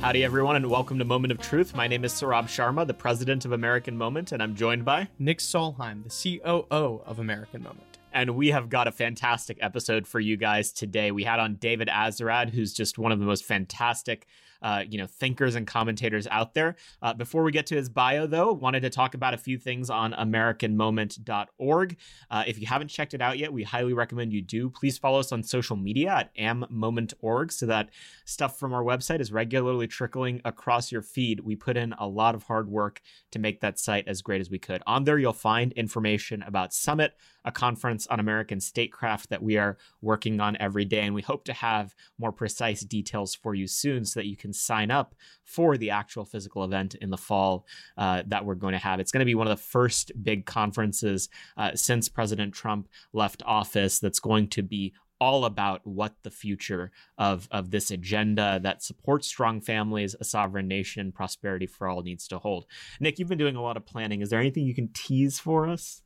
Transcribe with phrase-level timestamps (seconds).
[0.00, 1.74] Howdy, everyone, and welcome to Moment of Truth.
[1.74, 5.40] My name is Saurabh Sharma, the president of American Moment, and I'm joined by Nick
[5.40, 7.98] Solheim, the COO of American Moment.
[8.12, 11.10] And we have got a fantastic episode for you guys today.
[11.10, 14.28] We had on David Azerrad, who's just one of the most fantastic
[14.62, 16.76] uh, you know, thinkers and commentators out there.
[17.02, 19.90] Uh, before we get to his bio, though, wanted to talk about a few things
[19.90, 21.96] on AmericanMoment.org.
[22.30, 24.70] Uh, if you haven't checked it out yet, we highly recommend you do.
[24.70, 27.90] Please follow us on social media at ammoment.org so that
[28.24, 31.40] stuff from our website is regularly trickling across your feed.
[31.40, 33.00] We put in a lot of hard work
[33.30, 34.82] to make that site as great as we could.
[34.86, 37.14] On there, you'll find information about Summit,
[37.44, 41.00] a conference on American statecraft that we are working on every day.
[41.00, 44.47] And we hope to have more precise details for you soon so that you can
[44.52, 48.78] sign up for the actual physical event in the fall uh, that we're going to
[48.78, 49.00] have.
[49.00, 53.42] It's going to be one of the first big conferences uh, since President Trump left
[53.46, 58.84] office that's going to be all about what the future of, of this agenda that
[58.84, 62.66] supports strong families, a sovereign nation, prosperity for all needs to hold.
[63.00, 64.20] Nick, you've been doing a lot of planning.
[64.20, 66.02] Is there anything you can tease for us?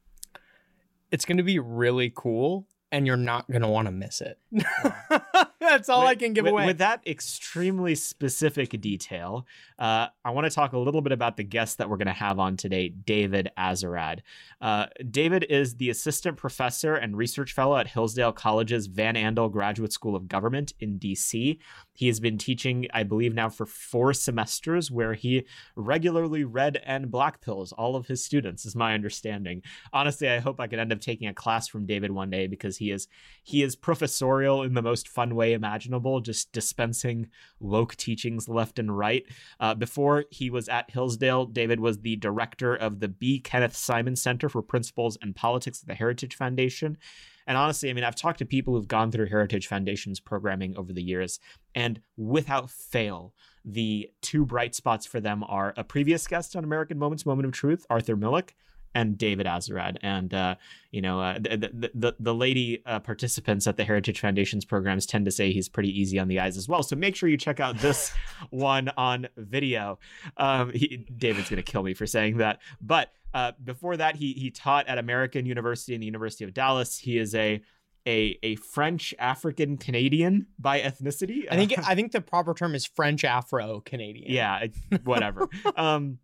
[1.13, 4.39] it's going to be really cool and you're not going to want to miss it.
[5.63, 6.67] That's all with, I can give with, away.
[6.67, 9.47] With that extremely specific detail,
[9.79, 12.13] uh, I want to talk a little bit about the guest that we're going to
[12.13, 14.21] have on today, David Azerrad.
[14.61, 19.93] Uh, David is the assistant professor and research fellow at Hillsdale College's Van Andel Graduate
[19.93, 21.59] School of Government in DC.
[21.95, 27.11] He has been teaching, I believe, now for four semesters, where he regularly read and
[27.11, 29.63] black pills all of his students, is my understanding.
[29.93, 32.79] Honestly, I hope I can end up taking a class from David one day because
[32.79, 33.09] he is
[33.43, 37.29] he is professorial in the most fun way imaginable, just dispensing
[37.61, 39.25] woke teachings left and right.
[39.61, 43.41] Uh, before he was at Hillsdale, David was the director of the B.
[43.41, 46.99] Kenneth Simon Center for Principles and Politics at the Heritage Foundation.
[47.47, 50.93] And honestly, I mean, I've talked to people who've gone through Heritage Foundation's programming over
[50.93, 51.41] the years,
[51.75, 53.35] and without fail,
[53.65, 57.53] the two bright spots for them are a previous guest on American Moments Moment of
[57.53, 58.51] Truth, Arthur Milikh,
[58.95, 60.57] and David Azerrad And, uh,
[60.91, 65.25] you know, uh, the, the, the, lady uh, participants at the Heritage Foundation's programs tend
[65.25, 66.83] to say he's pretty easy on the eyes as well.
[66.83, 68.13] So make sure you check out this
[68.51, 69.99] one on video.
[70.37, 72.61] Um, he, David's going to kill me for saying that.
[72.81, 76.99] But uh, before that, he, he taught at American University and the University of Dallas.
[76.99, 77.63] He is a
[78.07, 81.45] a a French African Canadian by ethnicity.
[81.51, 84.33] I think I think the proper term is French Afro Canadian.
[84.33, 84.67] Yeah,
[85.05, 85.49] whatever.
[85.77, 86.19] um,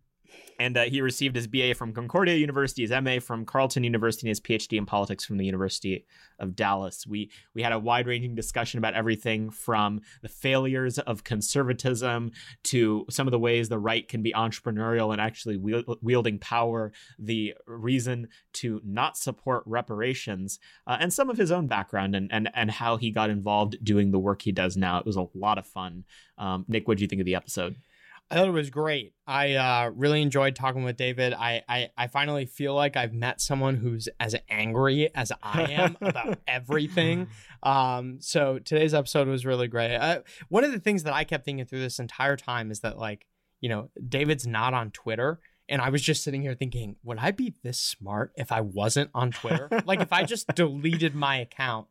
[0.59, 4.29] and uh, he received his BA from Concordia University, his MA from Carleton University, and
[4.29, 6.05] his PhD in politics from the University
[6.37, 7.07] of Dallas.
[7.07, 12.31] We we had a wide-ranging discussion about everything from the failures of conservatism
[12.63, 15.57] to some of the ways the right can be entrepreneurial and actually
[16.01, 22.15] wielding power, the reason to not support reparations, uh, and some of his own background
[22.15, 24.99] and, and and how he got involved doing the work he does now.
[24.99, 26.03] It was a lot of fun.
[26.37, 27.75] Um, Nick, what do you think of the episode?
[28.31, 29.13] I thought it was great.
[29.25, 31.33] I uh, really enjoyed talking with David.
[31.33, 35.97] I, I, I finally feel like I've met someone who's as angry as I am
[36.01, 37.27] about everything.
[37.63, 39.95] Um, so today's episode was really great.
[39.95, 42.99] Uh, one of the things that I kept thinking through this entire time is that
[42.99, 43.25] like
[43.61, 45.39] you know David's not on Twitter.
[45.67, 49.11] And I was just sitting here thinking, would I be this smart if I wasn't
[49.13, 49.69] on Twitter?
[49.85, 51.85] like, if I just deleted my account,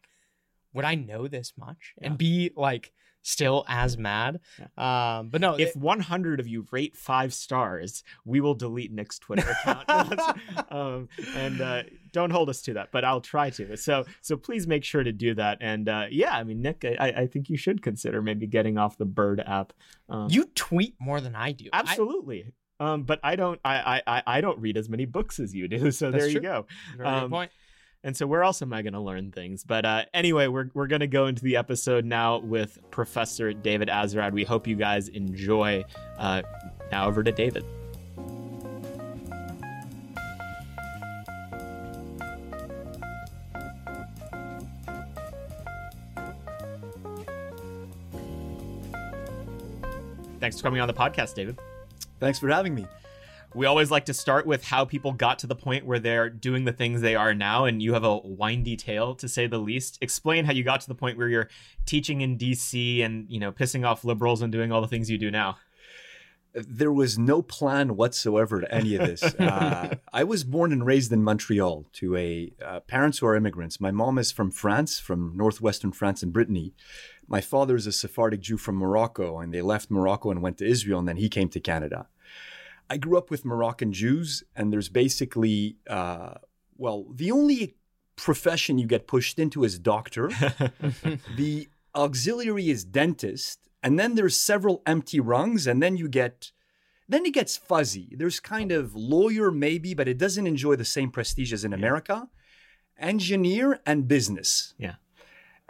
[0.74, 2.92] would I know this much and be like
[3.22, 4.40] still as mad.
[4.58, 5.18] Yeah.
[5.18, 9.18] Um, but no, if it, 100 of you rate five stars, we will delete Nick's
[9.18, 9.88] Twitter account.
[10.70, 13.76] um, and uh, don't hold us to that, but I'll try to.
[13.76, 15.58] So, so please make sure to do that.
[15.60, 18.96] And uh, yeah, I mean, Nick, I, I think you should consider maybe getting off
[18.96, 19.72] the Bird app.
[20.08, 21.66] Um, you tweet more than I do.
[21.72, 22.44] Absolutely.
[22.44, 23.60] I, um, but I don't.
[23.64, 25.90] I, I I don't read as many books as you do.
[25.98, 26.30] So there true.
[26.30, 26.66] you go.
[26.96, 27.50] Very um, good point.
[28.04, 29.64] And so where else am I going to learn things?
[29.64, 33.88] But uh, anyway, we're, we're going to go into the episode now with Professor David
[33.88, 34.32] Azerrad.
[34.32, 35.84] We hope you guys enjoy.
[36.16, 36.42] Uh,
[36.92, 37.64] now over to David.
[50.40, 51.58] Thanks for coming on the podcast, David.
[52.20, 52.86] Thanks for having me
[53.54, 56.64] we always like to start with how people got to the point where they're doing
[56.64, 59.98] the things they are now and you have a windy tale to say the least
[60.00, 61.48] explain how you got to the point where you're
[61.86, 65.18] teaching in dc and you know pissing off liberals and doing all the things you
[65.18, 65.56] do now
[66.54, 69.22] there was no plan whatsoever to any of this.
[69.38, 73.80] Uh, I was born and raised in Montreal to a uh, parents who are immigrants.
[73.80, 76.74] My mom is from France, from northwestern France and Brittany.
[77.26, 80.66] My father is a Sephardic Jew from Morocco, and they left Morocco and went to
[80.66, 82.08] Israel, and then he came to Canada.
[82.90, 86.34] I grew up with Moroccan Jews, and there's basically, uh,
[86.76, 87.76] well, the only
[88.16, 90.28] profession you get pushed into is doctor.
[91.36, 96.52] the auxiliary is dentist, and then there's several empty rungs, and then you get
[97.08, 98.14] then it gets fuzzy.
[98.16, 102.28] There's kind of lawyer maybe, but it doesn't enjoy the same prestige as in America.
[102.98, 104.74] Engineer and business.
[104.76, 104.96] Yeah.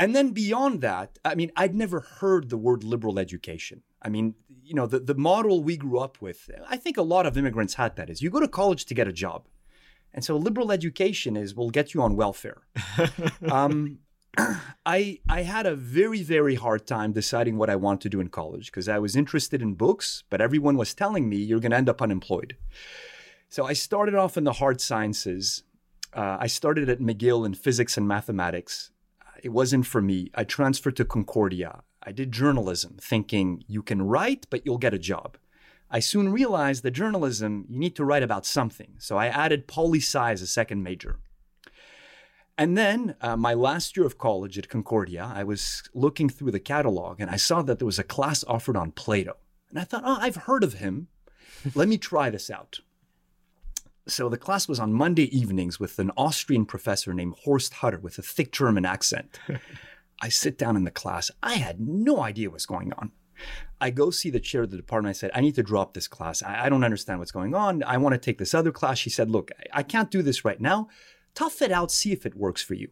[0.01, 3.83] And then beyond that, I mean, I'd never heard the word liberal education.
[4.03, 7.27] I mean, you know, the, the model we grew up with, I think a lot
[7.27, 9.47] of immigrants had that is you go to college to get a job.
[10.15, 12.63] And so liberal education is will get you on welfare.
[13.51, 13.99] um,
[14.87, 18.29] I I had a very very hard time deciding what I wanted to do in
[18.29, 21.77] college because I was interested in books, but everyone was telling me you're going to
[21.77, 22.57] end up unemployed.
[23.49, 25.63] So I started off in the hard sciences.
[26.13, 28.91] Uh, I started at McGill in physics and mathematics.
[29.43, 30.31] It wasn't for me.
[30.35, 31.83] I transferred to Concordia.
[32.09, 35.37] I did journalism, thinking you can write, but you'll get a job.
[35.91, 38.95] I soon realized that journalism, you need to write about something.
[38.97, 41.19] So I added poli sci as a second major.
[42.57, 46.59] And then, uh, my last year of college at Concordia, I was looking through the
[46.61, 49.37] catalog and I saw that there was a class offered on Plato.
[49.69, 51.09] And I thought, oh, I've heard of him.
[51.75, 52.81] Let me try this out.
[54.07, 58.17] So the class was on Monday evenings with an Austrian professor named Horst Hutter with
[58.17, 59.39] a thick German accent.
[60.21, 61.31] I sit down in the class.
[61.43, 63.13] I had no idea what's going on.
[63.81, 65.15] I go see the chair of the department.
[65.15, 66.43] I said, I need to drop this class.
[66.43, 67.85] I, I don't understand what's going on.
[67.85, 68.99] I want to take this other class.
[68.99, 70.89] She said, Look, I, I can't do this right now
[71.39, 72.89] tough it out, see if it works for you.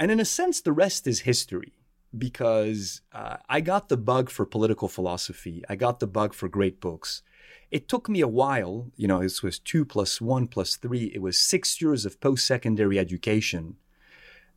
[0.00, 1.74] And in a sense, the rest is history
[2.16, 5.62] because uh, I got the bug for political philosophy.
[5.68, 7.22] I got the bug for great books.
[7.70, 11.12] It took me a while, you know, this was two plus one plus three.
[11.14, 13.76] It was six years of post secondary education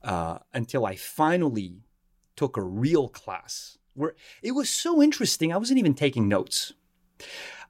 [0.04, 1.84] uh, until I finally
[2.36, 5.54] took a real class where it was so interesting.
[5.54, 6.74] I wasn't even taking notes.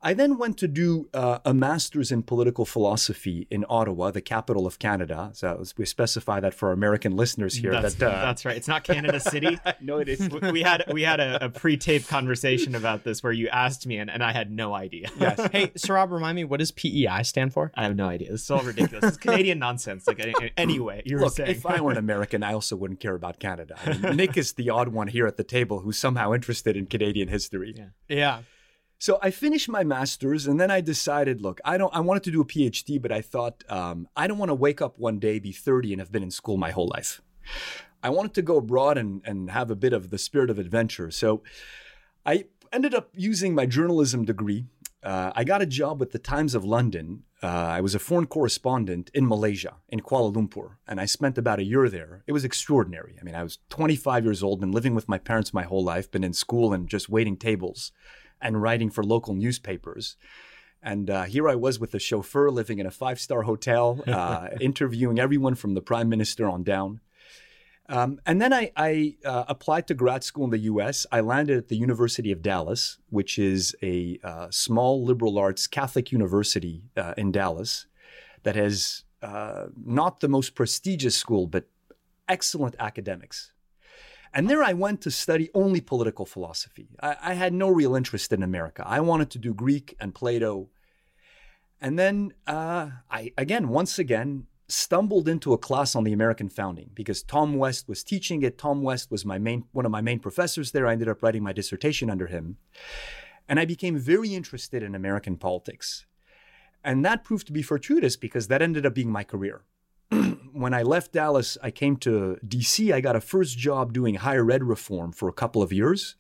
[0.05, 4.67] I then went to do uh, a master's in political philosophy in Ottawa, the capital
[4.67, 5.31] of Canada.
[5.33, 7.71] So we specify that for our American listeners here.
[7.71, 8.57] That's, that, uh, that's right.
[8.57, 9.57] It's not Canada City.
[9.81, 10.29] no, it is.
[10.29, 14.11] we had we had a, a pre-taped conversation about this where you asked me and,
[14.11, 15.09] and I had no idea.
[15.17, 15.39] Yes.
[15.51, 17.71] hey, Saurabh, remind me, what does PEI stand for?
[17.75, 18.33] I have no idea.
[18.33, 19.05] It's all ridiculous.
[19.05, 20.05] It's Canadian nonsense.
[20.05, 20.21] Like
[20.57, 21.50] anyway, you were Look, saying.
[21.50, 23.75] if I were an American, I also wouldn't care about Canada.
[23.85, 26.88] I mean, Nick is the odd one here at the table who's somehow interested in
[26.88, 27.73] Canadian history.
[27.77, 27.85] Yeah.
[28.09, 28.39] Yeah.
[29.03, 31.94] So I finished my master's, and then I decided, look, I don't.
[31.94, 34.81] I wanted to do a PhD, but I thought um, I don't want to wake
[34.81, 37.21] up one day, be 30, and have been in school my whole life.
[38.01, 41.11] I wanted to go abroad and and have a bit of the spirit of adventure.
[41.11, 41.44] So
[42.25, 44.67] I ended up using my journalism degree.
[45.03, 47.23] Uh, I got a job with the Times of London.
[47.44, 51.59] Uh, I was a foreign correspondent in Malaysia, in Kuala Lumpur, and I spent about
[51.59, 52.23] a year there.
[52.25, 53.17] It was extraordinary.
[53.19, 56.09] I mean, I was 25 years old, been living with my parents my whole life,
[56.09, 57.91] been in school and just waiting tables
[58.44, 60.18] and writing for local newspapers.
[60.84, 64.50] And uh, here I was with a chauffeur living in a five star hotel, uh,
[64.60, 67.00] interviewing everyone from the prime minister on down.
[67.90, 71.06] Um, and then I, I uh, applied to grad school in the US.
[71.12, 76.12] I landed at the University of Dallas, which is a uh, small liberal arts Catholic
[76.12, 77.88] university uh, in Dallas
[78.44, 81.66] that has uh, not the most prestigious school, but
[82.28, 83.52] excellent academics.
[84.33, 86.89] And there I went to study only political philosophy.
[87.01, 88.84] I, I, had no real interest in America.
[88.86, 90.69] I wanted to do Greek and Plato.
[91.79, 96.89] And then uh, I, again, once again, stumbled into a class on the American founding
[96.96, 98.58] because Tom West was teaching it.
[98.58, 100.88] Tom West was my main, one of my main professors there.
[100.88, 102.58] I ended up writing my dissertation under him.
[103.48, 106.05] And I became very interested in American politics.
[106.84, 109.63] And that proved to be fortuitous because that ended up being my career.
[110.53, 112.93] When I left Dallas, I came to DC.
[112.93, 116.15] I got a first job doing higher ed reform for a couple of years.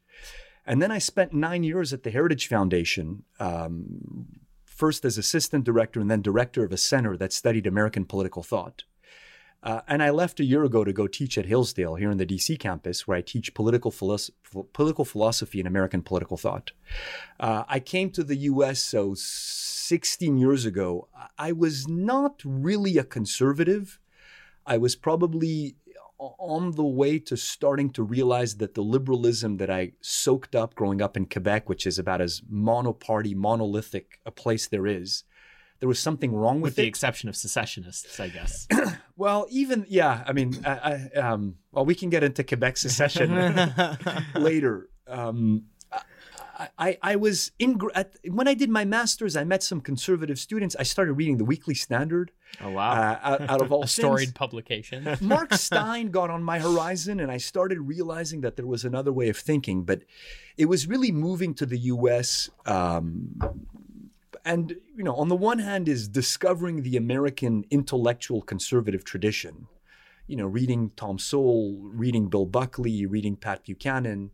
[0.65, 4.27] And then I spent nine years at the Heritage Foundation, um,
[4.65, 8.83] first as assistant director and then director of a center that studied American political thought.
[9.61, 12.25] Uh, and I left a year ago to go teach at Hillsdale here in the
[12.25, 14.31] DC campus, where I teach political, philosoph-
[14.73, 16.73] political philosophy and American political thought.
[17.39, 21.07] Uh, I came to the US so 16 years ago.
[21.37, 23.99] I was not really a conservative.
[24.65, 25.75] I was probably
[26.17, 31.01] on the way to starting to realize that the liberalism that I soaked up growing
[31.01, 35.23] up in Quebec, which is about as monoparty, monolithic a place there is,
[35.79, 36.87] there was something wrong with, with the it.
[36.87, 38.67] exception of secessionists, I guess.
[39.17, 43.35] well, even yeah, I mean, I, I, um, well, we can get into Quebec secession
[44.35, 44.89] later.
[45.07, 45.65] Um,
[46.77, 49.35] I, I was in at, when I did my master's.
[49.35, 50.75] I met some conservative students.
[50.77, 52.31] I started reading the Weekly Standard.
[52.61, 52.91] Oh wow!
[52.91, 55.17] Uh, out, out, of all storied publication.
[55.21, 59.29] Mark Steyn got on my horizon, and I started realizing that there was another way
[59.29, 59.83] of thinking.
[59.83, 60.03] But
[60.57, 62.49] it was really moving to the U.S.
[62.67, 63.39] Um,
[64.45, 69.67] and you know, on the one hand, is discovering the American intellectual conservative tradition.
[70.27, 74.31] You know, reading Tom Sowell, reading Bill Buckley, reading Pat Buchanan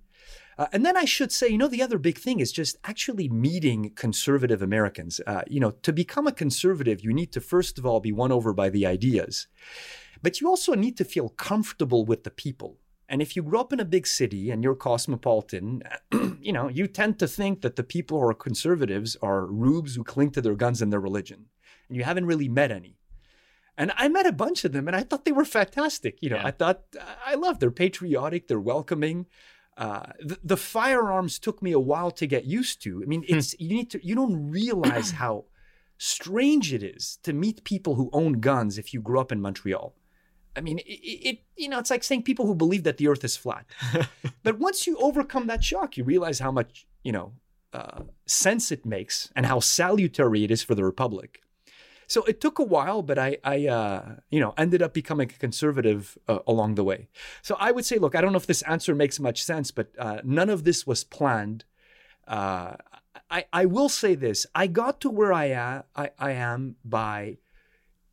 [0.60, 3.30] Uh, and then I should say, you know, the other big thing is just actually
[3.30, 5.22] meeting conservative Americans.
[5.25, 8.30] Uh, you know, to become a conservative, you need to first of all be won
[8.30, 9.48] over by the ideas,
[10.22, 12.78] but you also need to feel comfortable with the people.
[13.08, 15.82] And if you grew up in a big city and you're cosmopolitan,
[16.42, 20.04] you know, you tend to think that the people who are conservatives are rubes who
[20.04, 21.46] cling to their guns and their religion.
[21.88, 22.98] And you haven't really met any.
[23.78, 26.20] And I met a bunch of them and I thought they were fantastic.
[26.22, 26.48] You know, Yeah.
[26.48, 26.84] I thought,
[27.25, 29.25] I love, they're patriotic, they're welcoming.
[29.80, 33.02] Uh, the, the firearms took me a while to get used to.
[33.02, 35.46] I mean, it's, you need to, you don't realize how
[35.98, 39.96] strange it is to meet people who own guns if you grew up in Montreal.
[40.54, 43.24] I mean, it, it, you know, it's like saying people who believe that the earth
[43.24, 43.66] is flat.
[44.44, 47.32] but once you overcome that shock, you realize how much, you know,
[47.72, 51.42] uh, sense it makes and how salutary it is for the republic.
[52.10, 55.38] So it took a while, but I, I uh, you know, ended up becoming a
[55.38, 57.08] conservative uh, along the way.
[57.44, 59.92] So I would say, look, I don't know if this answer makes much sense, but
[60.00, 61.66] uh, none of this was planned.
[62.28, 62.74] Uh,
[63.30, 67.38] I, I will say this: I got to where I am, I, I am by,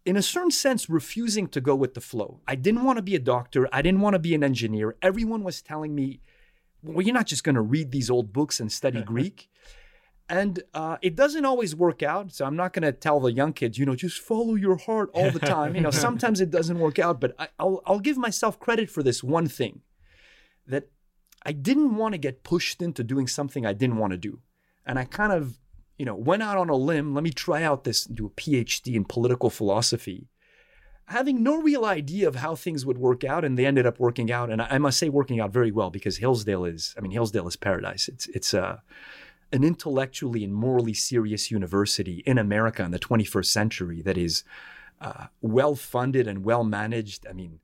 [0.04, 2.40] in a certain sense, refusing to go with the flow.
[2.46, 3.66] I didn't want to be a doctor.
[3.72, 4.96] I didn't want to be an engineer.
[5.00, 6.20] Everyone was telling me,
[6.82, 9.48] "Well, you're not just going to read these old books and study Greek."
[10.28, 12.32] And uh, it doesn't always work out.
[12.32, 15.10] So I'm not going to tell the young kids, you know, just follow your heart
[15.14, 15.74] all the time.
[15.76, 17.20] You know, sometimes it doesn't work out.
[17.20, 19.82] But I, I'll, I'll give myself credit for this one thing
[20.66, 20.90] that
[21.44, 24.40] I didn't want to get pushed into doing something I didn't want to do.
[24.84, 25.58] And I kind of,
[25.96, 27.14] you know, went out on a limb.
[27.14, 30.28] Let me try out this, do a PhD in political philosophy,
[31.06, 33.44] having no real idea of how things would work out.
[33.44, 34.50] And they ended up working out.
[34.50, 37.46] And I, I must say, working out very well because Hillsdale is, I mean, Hillsdale
[37.46, 38.08] is paradise.
[38.08, 38.78] It's, it's, uh,
[39.52, 44.42] an intellectually and morally serious university in America in the 21st century that is
[45.00, 47.26] uh, well funded and well managed.
[47.28, 47.60] I mean,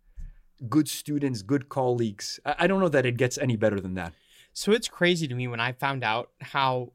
[0.68, 2.38] good students, good colleagues.
[2.46, 4.12] I, I don't know that it gets any better than that.
[4.52, 6.92] So it's crazy to me when I found out how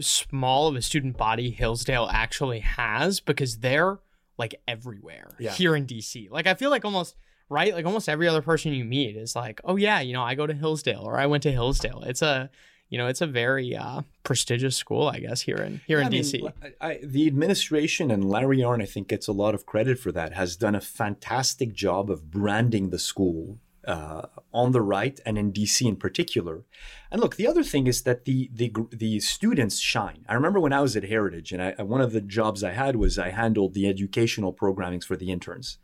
[0.00, 3.98] small of a student body Hillsdale actually has because they're
[4.38, 5.52] like everywhere Yeah.
[5.52, 6.30] here in DC.
[6.30, 7.14] Like I feel like almost
[7.48, 10.34] right, like almost every other person you meet is like, "Oh yeah, you know, I
[10.34, 12.50] go to Hillsdale or I went to Hillsdale." It's a
[12.88, 16.10] you know, it's a very uh, prestigious school, I guess, here in here in I
[16.10, 16.52] mean, DC.
[16.80, 20.12] I, I, the administration and Larry Arnn, I think, gets a lot of credit for
[20.12, 20.34] that.
[20.34, 25.52] Has done a fantastic job of branding the school uh, on the right and in
[25.52, 26.64] DC in particular.
[27.10, 30.24] And look, the other thing is that the the the students shine.
[30.28, 32.96] I remember when I was at Heritage, and I, one of the jobs I had
[32.96, 35.78] was I handled the educational programmings for the interns.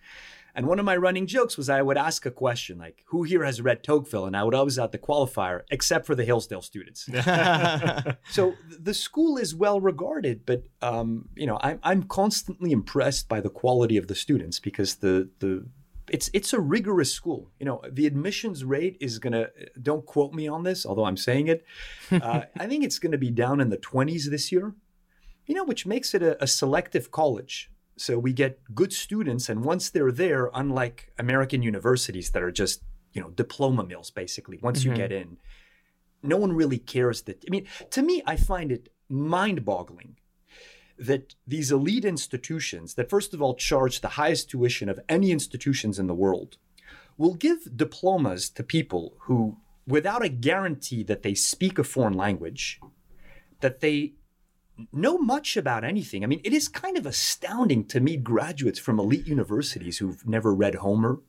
[0.54, 3.44] And one of my running jokes was I would ask a question like, "Who here
[3.44, 7.08] has read Tocqueville?" And I would always out the qualifier, except for the Hillsdale students.
[8.30, 13.40] So the school is well regarded, but um, you know, I'm I'm constantly impressed by
[13.40, 15.66] the quality of the students because the the
[16.10, 17.50] it's it's a rigorous school.
[17.58, 19.48] You know, the admissions rate is gonna.
[19.80, 21.64] Don't quote me on this, although I'm saying it.
[22.10, 24.74] Uh, I think it's going to be down in the 20s this year.
[25.46, 27.70] You know, which makes it a, a selective college.
[28.00, 32.82] So we get good students, and once they're there, unlike American universities that are just
[33.12, 34.58] you know diploma mills, basically.
[34.62, 34.96] Once you Mhm.
[34.96, 35.36] get in,
[36.22, 37.44] no one really cares that.
[37.46, 40.16] I mean, to me, I find it mind-boggling
[40.96, 45.98] that these elite institutions, that first of all charge the highest tuition of any institutions
[45.98, 46.56] in the world,
[47.18, 52.80] will give diplomas to people who, without a guarantee that they speak a foreign language,
[53.60, 54.14] that they
[54.92, 56.22] know much about anything.
[56.24, 60.54] I mean, it is kind of astounding to meet graduates from elite universities who've never
[60.54, 61.20] read Homer,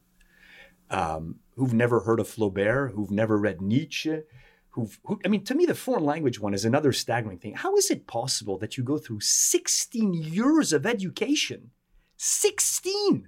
[0.90, 4.22] um, who've never heard of Flaubert, who've never read Nietzsche.
[4.72, 7.56] Who've, who, I mean, to me, the foreign language one is another staggering thing.
[7.56, 11.72] How is it possible that you go through 16 years of education?
[12.16, 13.28] 16!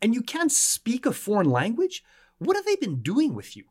[0.00, 2.04] And you can't speak a foreign language?
[2.38, 3.64] What have they been doing with you?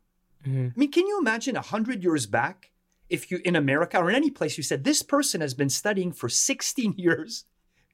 [0.46, 0.72] Mhm.
[0.74, 2.71] I mean, can you imagine 100 years back
[3.12, 6.12] if you in America or in any place you said this person has been studying
[6.12, 7.44] for 16 years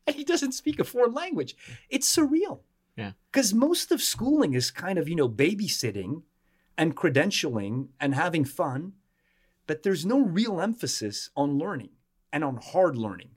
[0.06, 1.56] and he doesn't speak a foreign language?
[1.90, 2.60] It's surreal.
[2.96, 3.12] Yeah.
[3.30, 6.22] Because most of schooling is kind of, you know, babysitting
[6.76, 8.94] and credentialing and having fun,
[9.66, 11.90] but there's no real emphasis on learning
[12.32, 13.30] and on hard learning.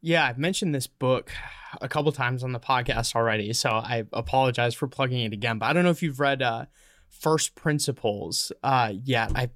[0.00, 1.32] Yeah, I've mentioned this book
[1.80, 5.58] a couple times on the podcast already, so I apologize for plugging it again.
[5.58, 6.66] But I don't know if you've read uh,
[7.08, 9.32] First Principles uh, yet.
[9.34, 9.48] I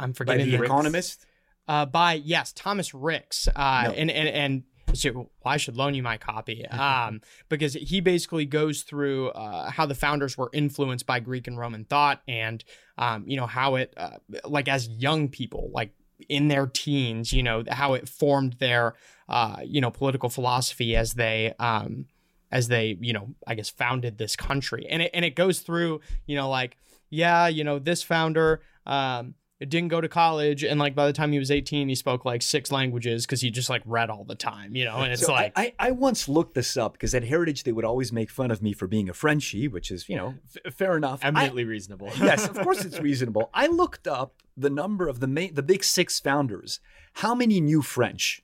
[0.00, 1.24] I'm By forgetting the the Economist.
[1.68, 3.92] uh, by yes Thomas Ricks uh, No.
[3.92, 8.44] and and and so well, I should loan you my copy um, because he basically
[8.44, 12.64] goes through uh, how the founders were influenced by Greek and Roman thought and
[12.98, 15.92] um, you know how it uh, like as young people like
[16.28, 18.94] in their teens you know how it formed their
[19.28, 22.06] uh, you know political philosophy as they um,
[22.50, 26.00] as they you know I guess founded this country and it and it goes through
[26.26, 26.76] you know like
[27.10, 29.34] yeah you know this founder um,
[29.68, 32.40] didn't go to college, and like by the time he was 18, he spoke like
[32.42, 34.96] six languages because he just like read all the time, you know.
[34.98, 37.84] And it's So like, I, I once looked this up because at Heritage they would
[37.84, 40.96] always make fun of me for being a Frenchie, which is you know f- fair
[40.96, 41.20] enough.
[41.22, 42.08] I- Eminently reasonable.
[42.20, 43.50] yes, of course it's reasonable.
[43.52, 46.80] I looked up the number of the main, the big six founders.
[47.14, 48.42] How many knew French?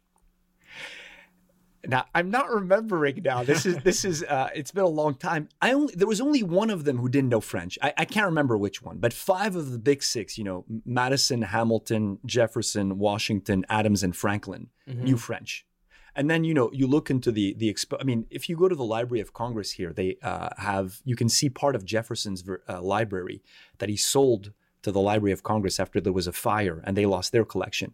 [1.86, 3.44] Now I'm not remembering now.
[3.44, 5.48] This is this is uh, it's been a long time.
[5.62, 7.78] I only there was only one of them who didn't know French.
[7.82, 11.42] I, I can't remember which one, but five of the big six, you know, Madison,
[11.42, 15.02] Hamilton, Jefferson, Washington, Adams, and Franklin Mhm.
[15.02, 15.66] knew French.
[16.14, 18.68] And then you know you look into the the expo- I mean, if you go
[18.68, 22.40] to the Library of Congress here, they uh, have you can see part of Jefferson's
[22.42, 23.42] ver- uh, library
[23.78, 24.52] that he sold
[24.82, 27.92] to the Library of Congress after there was a fire and they lost their collection.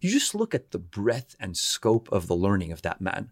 [0.00, 3.30] You just look at the breadth and scope of the learning of that man.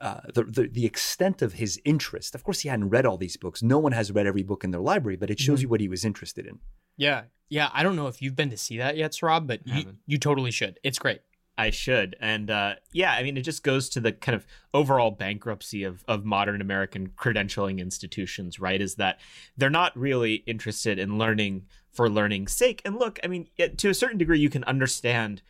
[0.00, 2.34] Uh, the, the the extent of his interest.
[2.34, 3.62] Of course, he hadn't read all these books.
[3.62, 5.62] No one has read every book in their library, but it shows Mhm.
[5.62, 6.58] you what he was interested in.
[6.96, 7.70] yeah, yeah.
[7.72, 10.50] I don't know if you've been to see that yet, Rob, but you, you totally
[10.50, 10.78] should.
[10.82, 11.20] It's great.
[11.56, 12.16] I should.
[12.20, 16.04] And uh, yeah, I mean, it just goes to the kind of overall bankruptcy of,
[16.08, 18.80] of modern American credentialing institutions, right?
[18.80, 19.20] Is that
[19.56, 22.82] they're not really interested in learning for learning's sake.
[22.84, 25.42] And look, I mean, to a certain degree, you can understand,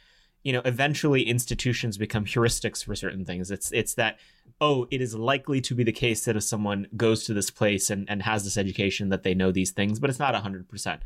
[0.44, 3.50] you know, eventually institutions become heuristics for certain things.
[3.50, 4.18] It's it's that,
[4.60, 7.90] oh, it is likely to be the case that if someone goes to this place
[7.90, 11.00] and, and has this education that they know these things, but it's not 100%.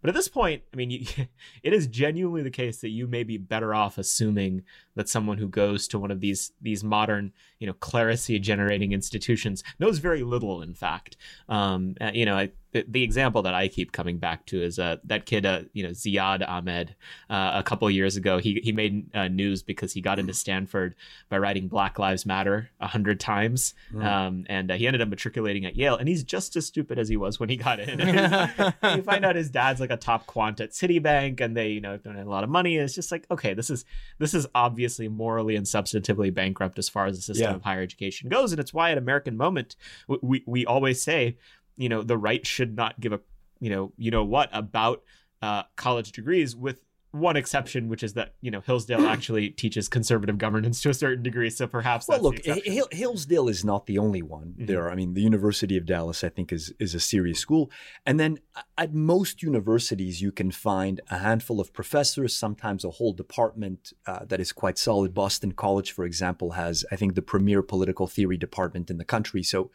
[0.00, 1.06] But at this point, I mean, you,
[1.62, 4.62] it is genuinely the case that you may be better off assuming
[4.96, 9.62] that someone who goes to one of these these modern, you know, clerisy generating institutions
[9.78, 10.62] knows very little.
[10.62, 11.16] In fact,
[11.48, 14.78] um, uh, you know, I, the, the example that I keep coming back to is
[14.78, 16.94] uh, that kid, uh, you know, Ziad Ahmed.
[17.28, 20.32] Uh, a couple of years ago, he he made uh, news because he got into
[20.34, 20.94] Stanford
[21.28, 24.04] by writing Black Lives Matter a hundred times, Mm.
[24.04, 27.08] um, and uh, he ended up matriculating at Yale, and he's just as stupid as
[27.08, 27.98] he was when he got in.
[28.96, 31.96] you find out his dad's like a top quant at Citibank, and they, you know,
[31.96, 32.76] don't have a lot of money.
[32.76, 33.84] And it's just like, okay, this is
[34.18, 37.56] this is obviously morally and substantively bankrupt as far as the system Yeah.
[37.56, 39.76] of higher education goes, and it's why at American Moment
[40.08, 41.36] w- we we always say,
[41.80, 43.20] you know, the right should not give a,
[43.58, 45.02] you know, you know what about
[45.40, 50.36] uh, college degrees with one exception, which is that you know Hillsdale actually teaches conservative
[50.36, 51.48] governance to a certain degree.
[51.48, 52.84] So perhaps Well, look, exception.
[52.92, 54.54] Hillsdale is not the only one.
[54.58, 54.66] Mhm.
[54.66, 57.70] There, I mean, the University of Dallas, I think, is is a serious school.
[58.04, 58.40] And then
[58.76, 64.26] at most universities, you can find a handful of professors, sometimes a whole department uh,
[64.26, 65.14] that is quite solid.
[65.14, 69.42] Boston College, for example, has, I think, the premier political theory department in the country.
[69.42, 69.70] So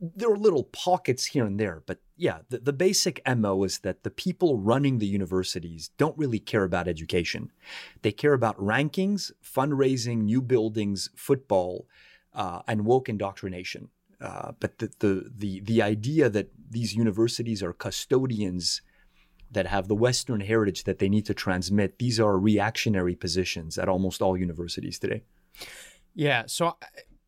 [0.00, 4.02] there are little pockets here and there, but yeah, the, the basic MO is that
[4.02, 7.50] the people running the universities don't really care about education.
[8.02, 11.86] They care about rankings, fundraising, new buildings, football,
[12.34, 13.88] uh, and woke indoctrination.
[14.20, 18.80] Uh, but the, the the the idea that these universities are custodians
[19.50, 23.88] that have the Western heritage that they need to transmit, these are reactionary positions at
[23.88, 25.22] almost all universities today.
[26.14, 26.44] Yeah.
[26.46, 26.76] So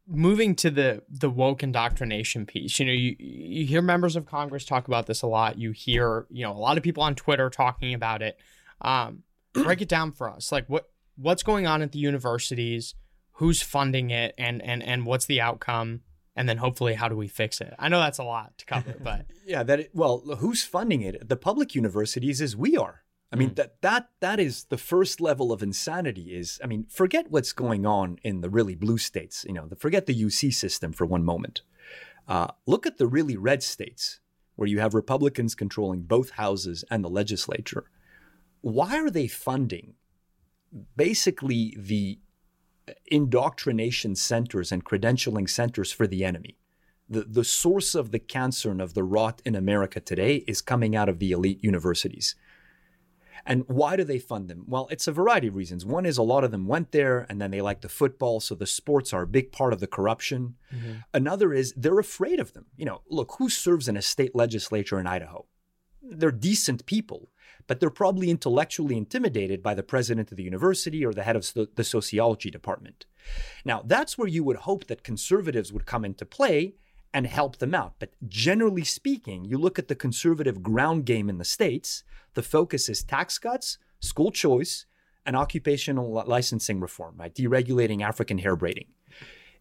[0.09, 4.65] moving to the the woke indoctrination piece, you know, you you hear members of Congress
[4.65, 5.59] talk about this a lot.
[5.59, 8.39] You hear, you know, a lot of people on Twitter talking about it.
[8.81, 10.51] Um, break it down for us.
[10.51, 12.95] Like what what's going on at the universities,
[13.33, 16.01] who's funding it, and and and what's the outcome,
[16.35, 17.75] and then hopefully how do we fix it?
[17.79, 21.29] I know that's a lot to cover, but Yeah, that it, well, who's funding it?
[21.29, 23.03] The public universities is we are.
[23.31, 23.57] I mean Mm.
[23.57, 26.35] that that that is the first level of insanity.
[26.35, 29.45] Is I mean, forget what's going on in the really blue states.
[29.47, 31.63] You know, the, forget the UC system for one moment.
[32.27, 34.21] Uh, look at the really red states
[34.57, 37.85] where you have Republicans controlling both houses and the legislature.
[38.61, 39.95] Why are they funding
[40.97, 42.19] basically the
[43.07, 46.59] indoctrination centers and credentialing centers for the enemy?
[47.09, 50.95] the, the source of the cancer and of the rot in America today is coming
[50.95, 52.35] out of the elite universities.
[53.47, 54.65] And why do they fund them?
[54.67, 55.85] Well, it's a variety of reasons.
[55.85, 58.55] One is a lot of them went there and then they like the football, so
[58.55, 60.57] the sports are a big part of the corruption.
[60.75, 60.93] Mm-hmm.
[61.15, 62.67] Another is they're afraid of them.
[62.77, 65.47] You know, look, who serves in a state legislature in Idaho?
[66.03, 67.31] They're decent people,
[67.67, 71.45] but they're probably intellectually intimidated by the president of the university or the head of
[71.45, 73.05] so- the sociology department.
[73.65, 76.75] Now, that's where you would hope that conservatives would come into play
[77.13, 77.95] and help them out.
[77.99, 82.89] But generally speaking, you look at the conservative ground game in the states, the focus
[82.89, 84.87] is tax cuts, school choice,
[85.25, 87.35] and occupational licensing reform, right?
[87.35, 88.87] Deregulating African hair braiding.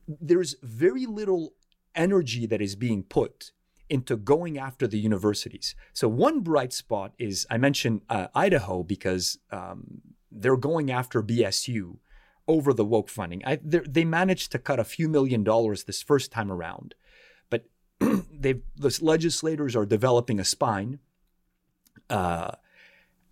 [0.07, 1.53] There's very little
[1.95, 3.51] energy that is being put
[3.89, 5.75] into going after the universities.
[5.93, 11.97] So one bright spot is I mentioned uh, Idaho because um, they're going after BSU
[12.47, 13.41] over the woke funding.
[13.45, 16.95] I, they managed to cut a few million dollars this first time around,
[17.99, 20.99] but they the legislators are developing a spine,
[22.09, 22.51] uh,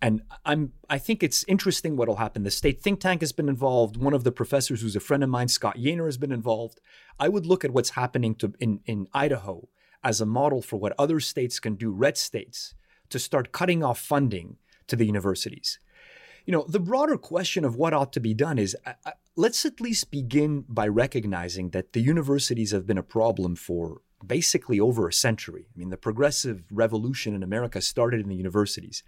[0.02, 2.42] And I'm I think it's interesting what'll happen.
[2.42, 3.96] The state think tank has been involved.
[3.96, 6.80] One of the professors who's a friend of mine, Scott Yenor, has been involved.
[7.18, 9.68] I would look at what's happening to in, in Idaho
[10.04, 12.74] as a model for what other states can do, red states,
[13.08, 15.78] to start cutting off funding to the universities.
[16.44, 19.66] You know, the broader question of what ought to be done is uh, uh let's
[19.66, 25.08] at least begin by recognizing that the universities have been a problem for basically over
[25.08, 25.66] a century.
[25.74, 29.02] I mean, the progressive revolution in America started in the universities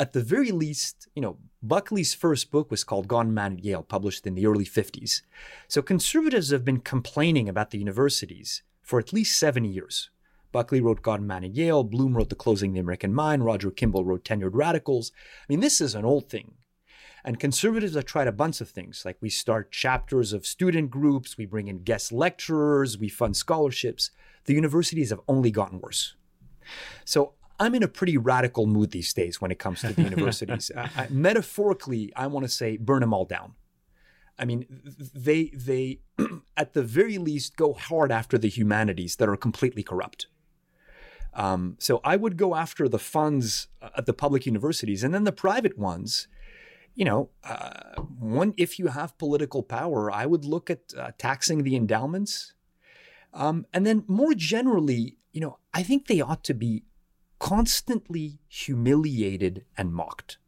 [0.00, 3.64] at the very least, you know, Buckley's first book was called God and Man at
[3.64, 5.20] Yale, published in the early 50s.
[5.68, 10.08] So conservatives have been complaining about the universities for at least seven years.
[10.52, 13.44] Buckley wrote God and Man at Yale, Bloom wrote The Closing of the American Mind,
[13.44, 15.12] Roger Kimball wrote Tenured Radicals.
[15.14, 16.54] I mean, this is an old thing.
[17.22, 21.36] And conservatives have tried a bunch of things, like we start chapters of student groups,
[21.36, 24.10] we bring in guest lecturers, we fund scholarships.
[24.44, 26.14] The universities have only gotten worse.
[27.04, 30.70] So I'm in a pretty radical mood these days when it comes to the universities.
[30.74, 33.54] I, metaphorically, I want to say burn them all down.
[34.38, 34.66] I mean,
[35.14, 36.00] they they
[36.56, 40.28] at the very least go hard after the humanities that are completely corrupt.
[41.34, 45.32] Um, so I would go after the funds at the public universities, and then the
[45.32, 46.26] private ones.
[46.94, 51.62] You know, uh, one if you have political power, I would look at uh, taxing
[51.62, 52.54] the endowments,
[53.32, 56.84] um, and then more generally, you know, I think they ought to be
[57.38, 60.38] constantly humiliated and mocked.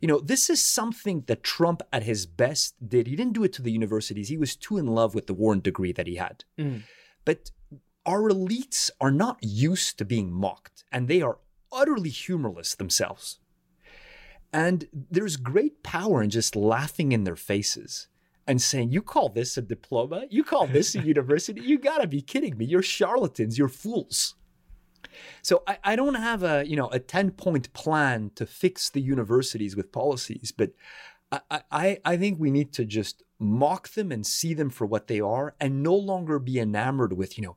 [0.00, 3.06] You know, this is something that Trump at his best did.
[3.06, 4.28] He didn't do it to the universities.
[4.28, 6.44] He was too in love with the Wharton degree that he had.
[6.58, 6.82] Mm.
[7.24, 7.50] But
[8.06, 11.38] our elites are not used to being mocked, and they are
[11.72, 13.40] utterly humorless themselves.
[14.52, 18.06] And there's great power in just laughing in their faces
[18.46, 20.24] and saying, You call this a diploma?
[20.30, 21.60] You call this a university?
[21.60, 22.64] You gotta be kidding me.
[22.64, 23.58] You're charlatans.
[23.58, 24.34] You're fools.
[25.42, 29.00] So I, I don't have a you know a 10 point plan to fix the
[29.00, 30.72] universities with policies, but
[31.50, 35.06] I, I, I think we need to just mock them and see them for what
[35.06, 37.56] they are and no longer be enamored with, you know,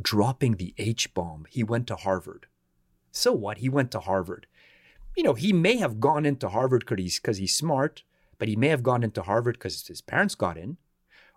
[0.00, 1.46] dropping the H bomb.
[1.48, 2.46] He went to Harvard.
[3.10, 3.58] So what?
[3.58, 4.46] He went to Harvard.
[5.16, 8.02] You know, he may have gone into Harvard because he's, he's smart,
[8.42, 10.76] but he may have gone into Harvard because his parents got in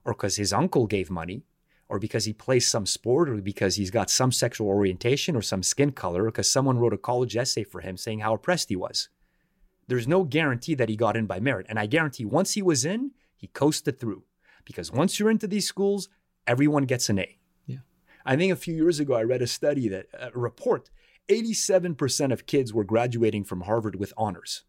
[0.05, 1.43] or because his uncle gave money
[1.87, 5.61] or because he plays some sport or because he's got some sexual orientation or some
[5.61, 8.75] skin color or because someone wrote a college essay for him saying how oppressed he
[8.75, 9.09] was.
[9.87, 11.67] There's no guarantee that he got in by merit.
[11.69, 14.23] And I guarantee once he was in, he coasted through.
[14.65, 16.09] Because once you're into these schools,
[16.47, 17.37] everyone gets an A.
[17.67, 17.81] Yeah.
[18.25, 20.89] I think a few years ago I read a study that uh, a report
[21.29, 24.63] 87% of kids were graduating from Harvard with honors.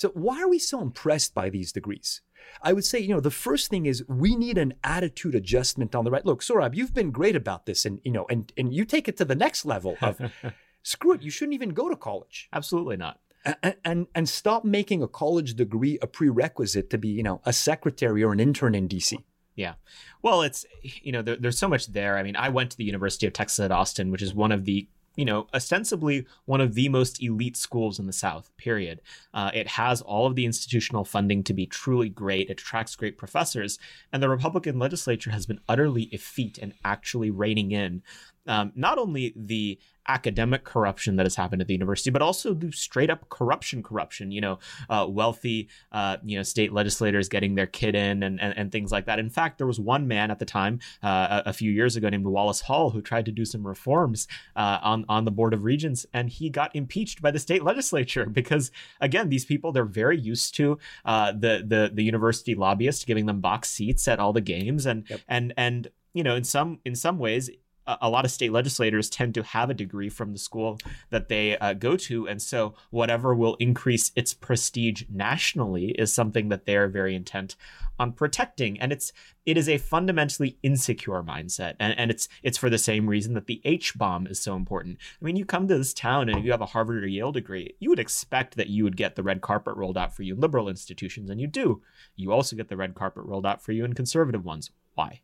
[0.00, 2.22] So why are we so impressed by these degrees?
[2.62, 6.06] I would say, you know, the first thing is we need an attitude adjustment on
[6.06, 6.24] the right.
[6.24, 9.18] Look, Saurabh, you've been great about this, and you know, and and you take it
[9.18, 10.18] to the next level of
[10.82, 12.48] screw it, you shouldn't even go to college.
[12.50, 13.20] Absolutely not.
[13.44, 17.52] And, and and stop making a college degree a prerequisite to be, you know, a
[17.52, 19.22] secretary or an intern in DC.
[19.54, 19.74] Yeah.
[20.22, 22.16] Well, it's, you know, there, there's so much there.
[22.16, 24.64] I mean, I went to the University of Texas at Austin, which is one of
[24.64, 29.00] the you know, ostensibly one of the most elite schools in the South, period.
[29.34, 32.48] Uh, it has all of the institutional funding to be truly great.
[32.48, 33.78] It attracts great professors.
[34.12, 38.02] And the Republican legislature has been utterly effete in actually reining in
[38.46, 42.72] um, not only the academic corruption that has happened at the university, but also the
[42.72, 44.32] straight up corruption, corruption.
[44.32, 48.56] You know, uh, wealthy, uh, you know, state legislators getting their kid in and, and,
[48.56, 49.18] and things like that.
[49.18, 52.08] In fact, there was one man at the time, uh, a, a, few years ago,
[52.08, 54.26] named Wallace Hall, who tried to do some reforms
[54.56, 58.26] uh, on on the board of regents, and he got impeached by the state legislature
[58.26, 63.26] because, again, these people they're very used to uh, the the the university lobbyists giving
[63.26, 65.20] them box seats at all the games, and yep.
[65.28, 67.50] and and you know, in some in some ways
[67.86, 70.78] a lot of state legislators tend to have a degree from the school
[71.10, 72.28] that they uh, go to.
[72.28, 77.56] And so whatever will increase its prestige nationally is something that they're very intent
[77.98, 78.80] on protecting.
[78.80, 79.12] And it's
[79.46, 81.74] it is a fundamentally insecure mindset.
[81.80, 84.98] And, and it's it's for the same reason that the H bomb is so important.
[85.20, 87.74] I mean, you come to this town and you have a Harvard or Yale degree,
[87.80, 90.40] you would expect that you would get the red carpet rolled out for you in
[90.40, 91.82] liberal institutions, and you do.
[92.16, 94.70] You also get the red carpet rolled out for you in conservative ones.
[94.94, 95.20] Why?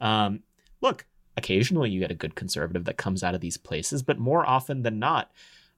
[0.00, 0.40] Um,
[0.80, 1.06] look,
[1.38, 4.82] occasionally you get a good conservative that comes out of these places, but more often
[4.82, 5.30] than not,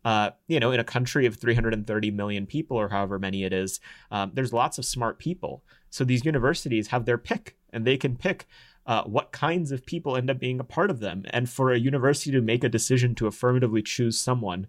[0.05, 3.81] uh, you know, in a country of 330 million people or however many it is,
[4.11, 5.63] um, there's lots of smart people.
[5.91, 8.47] So these universities have their pick, and they can pick
[8.87, 11.25] uh, what kinds of people end up being a part of them.
[11.31, 14.67] And for a university to make a decision to affirmatively choose someone,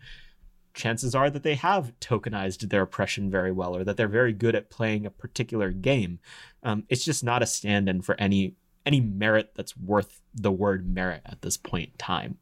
[0.74, 4.56] chances are that they have tokenized their oppression very well, or that they're very good
[4.56, 6.20] at playing a particular game.
[6.64, 11.22] Um, it's just not a stand-in for any any merit that's worth the word merit
[11.26, 12.38] at this point in time.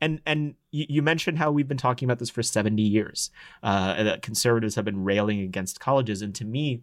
[0.00, 3.30] and and you, you, mentioned how we've been talking about this for 70 years.
[3.62, 6.82] Uh, that conservatives have been railing against colleges, and to me,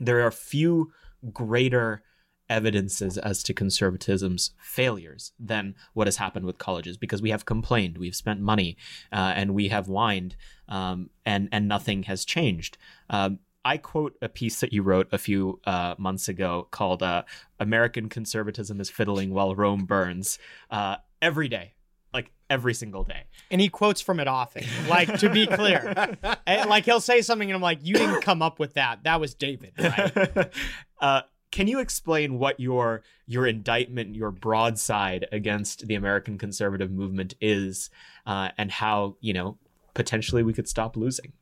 [0.00, 0.92] there are few
[1.32, 2.02] greater
[2.50, 7.96] evidences as to conservatism's failures than what has happened with colleges because we have complained,
[7.96, 8.76] we've spent money,
[9.12, 10.34] uh, and we have whined,
[10.68, 12.76] um, and and nothing has changed.
[13.08, 17.24] Um, I quote a piece that you wrote a few uh, months ago called uh,
[17.58, 20.38] "American Conservatism is Fiddling While Rome Burns."
[20.70, 21.74] Uh, every day,
[22.12, 23.24] like every single day.
[23.50, 24.64] And he quotes from it often.
[24.88, 25.94] Like to be clear,
[26.46, 29.04] and, like he'll say something, and I'm like, "You didn't come up with that.
[29.04, 30.50] That was David." Right?
[31.00, 37.34] uh, can you explain what your your indictment, your broadside against the American conservative movement
[37.40, 37.90] is,
[38.26, 39.58] uh, and how you know
[39.94, 41.32] potentially we could stop losing?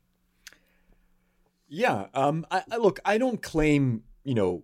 [1.69, 4.63] Yeah, um, I, I, look, I don't claim you know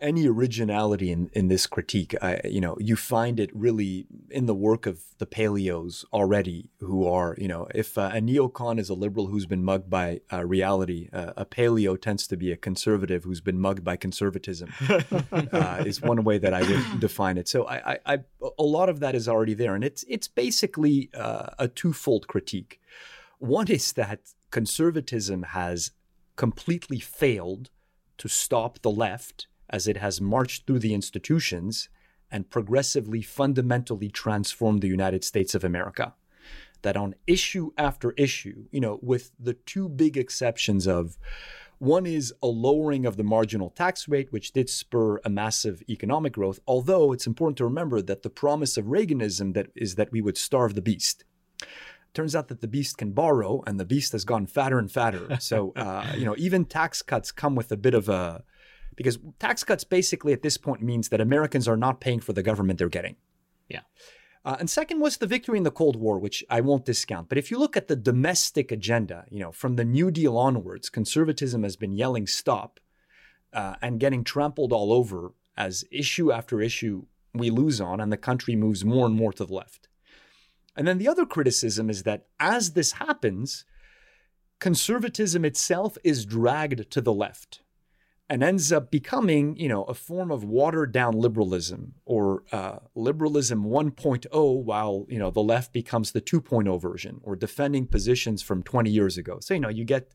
[0.00, 2.14] any originality in, in this critique.
[2.22, 7.06] I, you know, you find it really in the work of the paleos already, who
[7.06, 10.44] are, you know, if uh, a neocon is a liberal who's been mugged by uh,
[10.44, 14.72] reality, uh, a paleo tends to be a conservative who's been mugged by conservatism.
[15.52, 17.48] Uh, is one way that I would define it.
[17.48, 18.18] So I, I, I,
[18.58, 22.80] a lot of that is already there, and it's it's basically uh, a twofold critique.
[23.38, 24.20] One is that
[24.50, 25.92] conservatism has
[26.40, 27.68] completely failed
[28.16, 31.90] to stop the left as it has marched through the institutions
[32.30, 36.14] and progressively fundamentally transformed the United States of America.
[36.80, 41.18] That on issue after issue, you know, with the two big exceptions of
[41.76, 46.32] one is a lowering of the marginal tax rate, which did spur a massive economic
[46.32, 46.58] growth.
[46.66, 50.38] Although it's important to remember that the promise of Reaganism that is that we would
[50.38, 51.26] starve the beast.
[52.12, 55.38] Turns out that the beast can borrow, and the beast has gone fatter and fatter.
[55.40, 58.44] So, uh, you know, even tax cuts come with a bit of a
[58.96, 62.42] because tax cuts basically at this point means that Americans are not paying for the
[62.42, 63.16] government they're getting.
[63.68, 63.80] Yeah.
[64.44, 67.28] Uh, and second was the victory in the Cold War, which I won't discount.
[67.28, 70.88] But if you look at the domestic agenda, you know, from the New Deal onwards,
[70.88, 72.80] conservatism has been yelling stop
[73.52, 78.16] uh, and getting trampled all over as issue after issue we lose on, and the
[78.16, 79.88] country moves more and more to the left.
[80.80, 83.66] And then the other criticism is that as this happens,
[84.60, 87.60] conservatism itself is dragged to the left
[88.30, 93.64] and ends up becoming, you know, a form of watered down liberalism or uh, liberalism
[93.64, 98.88] 1.0, while you know the left becomes the 2.0 version or defending positions from 20
[98.88, 99.36] years ago.
[99.38, 100.14] So you know you get.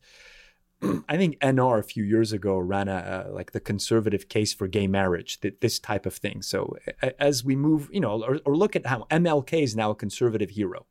[1.08, 4.86] I think NR a few years ago ran a, like the conservative case for gay
[4.86, 6.42] marriage, th- this type of thing.
[6.42, 6.76] So
[7.18, 10.50] as we move, you know, or, or, look at how MLK is now a conservative
[10.50, 10.86] hero,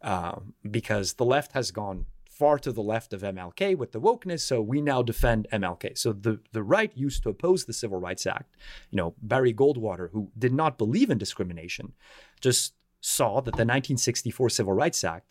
[0.00, 0.40] uh,
[0.70, 4.60] because the left has gone far to the left of MLK with the wokeness, so
[4.60, 5.96] we now defend MLK.
[5.96, 8.56] So the, the right used to oppose the Civil Rights Act.
[8.90, 11.92] You know, Barry Goldwater, who did not believe in discrimination,
[12.40, 15.28] just saw that the 1964 Civil Rights Act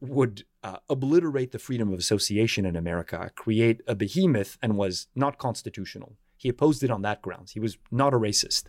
[0.00, 5.38] would uh, obliterate the freedom of association in America, create a behemoth, and was not
[5.38, 6.16] constitutional.
[6.36, 7.52] He opposed it on that grounds.
[7.52, 8.64] He was not a racist.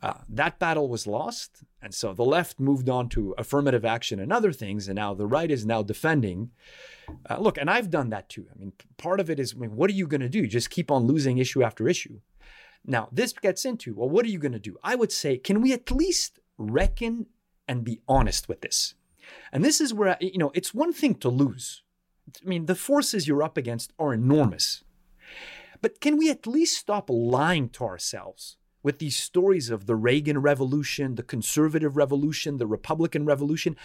[0.00, 1.64] Uh, that battle was lost.
[1.82, 4.88] And so the left moved on to affirmative action and other things.
[4.88, 6.50] And now the right is now defending.
[7.28, 8.46] Uh, look, and I've done that too.
[8.54, 10.46] I mean, part of it is, I mean, what are you going to do?
[10.46, 12.20] Just keep on losing issue after issue.
[12.84, 14.76] Now, this gets into, well, what are you going to do?
[14.84, 17.26] I would say, can we at least reckon
[17.66, 18.94] and be honest with this?
[19.52, 21.82] And this is where, you know, it's one thing to lose.
[22.44, 24.84] I mean, the forces you're up against are enormous.
[25.80, 30.38] But can we at least stop lying to ourselves with these stories of the Reagan
[30.38, 33.76] Revolution, the Conservative Revolution, the Republican Revolution.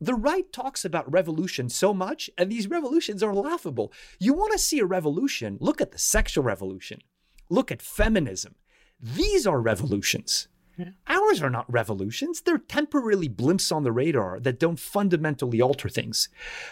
[0.00, 3.92] The right talks about revolution so much, and these revolutions are laughable.
[4.18, 5.58] You want to see a revolution?
[5.60, 7.00] Look at the sexual revolution.
[7.48, 8.54] Look at feminism.
[9.00, 10.48] These are revolutions.
[10.78, 10.90] Yeah.
[11.06, 12.40] Ours are not revolutions.
[12.40, 16.28] They're temporarily blimps on the radar that don't fundamentally alter things.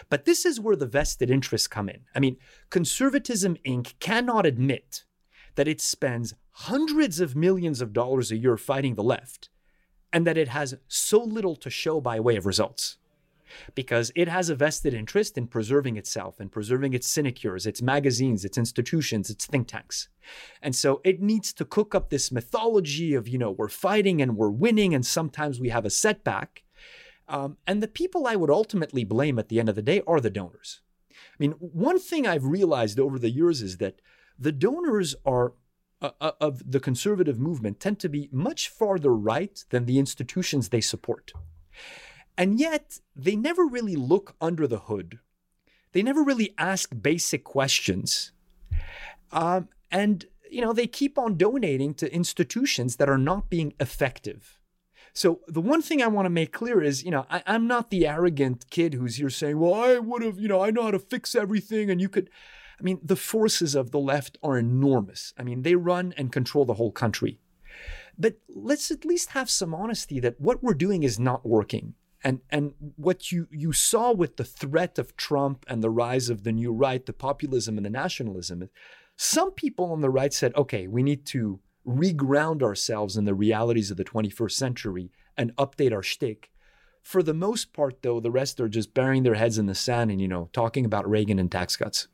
[0.09, 2.01] But this is where the vested interests come in.
[2.15, 2.37] I mean,
[2.69, 3.93] Conservatism Inc.
[3.99, 5.03] cannot admit
[5.55, 9.49] that it spends hundreds of millions of dollars a year fighting the left,
[10.11, 12.97] and that it has so little to show by way of results.
[13.75, 18.45] Because it has a vested interest in preserving itself and preserving its sinecures, its magazines,
[18.45, 20.09] its institutions, its think tanks.
[20.61, 24.37] And so it needs to cook up this mythology of, you know, we're fighting and
[24.37, 26.63] we're winning, and sometimes we have a setback.
[27.27, 30.19] Um, and the people I would ultimately blame at the end of the day are
[30.19, 30.81] the donors.
[31.11, 34.01] I mean, one thing I've realized over the years is that
[34.37, 35.53] the donors are
[36.01, 40.69] uh, uh, of the conservative movement tend to be much farther right than the institutions
[40.69, 41.31] they support.
[42.37, 45.19] And yet, they never really look under the hood.
[45.91, 48.31] They never really ask basic questions.
[49.31, 54.59] Um, and, you know, they keep on donating to institutions that are not being effective.
[55.13, 57.89] So the one thing I want to make clear is, you know, I, I'm not
[57.89, 60.91] the arrogant kid who's here saying, well, I would have, you know, I know how
[60.91, 62.29] to fix everything and you could.
[62.79, 65.33] I mean, the forces of the left are enormous.
[65.37, 67.39] I mean, they run and control the whole country.
[68.17, 71.95] But let's at least have some honesty that what we're doing is not working.
[72.23, 76.43] And and what you you saw with the threat of Trump and the rise of
[76.43, 78.69] the new right, the populism and the nationalism,
[79.15, 83.91] some people on the right said, okay, we need to reground ourselves in the realities
[83.91, 86.51] of the 21st century and update our shtick.
[87.01, 90.11] For the most part, though, the rest are just burying their heads in the sand
[90.11, 92.07] and, you know, talking about Reagan and tax cuts.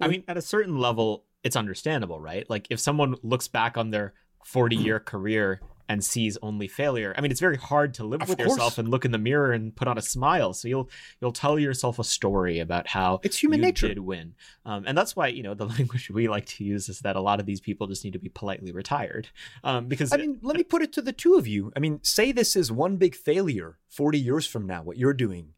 [0.00, 2.48] I mean, at a certain level, it's understandable, right?
[2.48, 7.12] Like if someone looks back on their 40 year career and sees only failure.
[7.18, 8.50] I mean, it's very hard to live Of with course.
[8.50, 10.52] yourself and look in the mirror and put on a smile.
[10.54, 10.88] So you'll
[11.20, 13.88] you'll tell yourself a story about how It's human you nature.
[13.88, 17.00] did win, um, and that's why you know the language we like to use is
[17.00, 19.30] that a lot of these people just need to be politely retired,
[19.64, 21.72] um, because I mean, let me put it to the two of you.
[21.76, 25.54] I mean, say this is one big failure 40 years from now, what you're doing.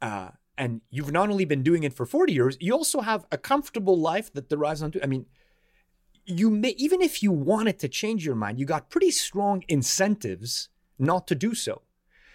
[0.00, 3.38] Uh, and you've not only been doing it for 40 years, you also have a
[3.38, 5.00] comfortable life that derives onto.
[5.02, 5.26] I mean,
[6.24, 10.68] you may, even if you wanted to change your mind, you got pretty strong incentives
[10.98, 11.82] not to do so.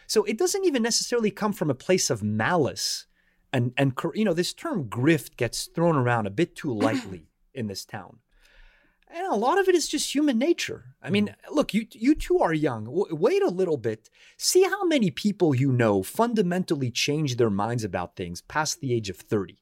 [0.08, 3.08] So it doesn't even necessarily come from a place of malice.
[3.52, 7.68] And, and you know, this term grift gets thrown around a bit too lightly in
[7.68, 8.20] this town.
[9.08, 10.96] And a lot of it is just human nature.
[11.02, 12.86] I mean, look, you you two are young.
[12.86, 14.10] W- wait a little bit.
[14.36, 19.10] See how many people you know fundamentally change their minds about things past the age
[19.10, 19.58] of 30.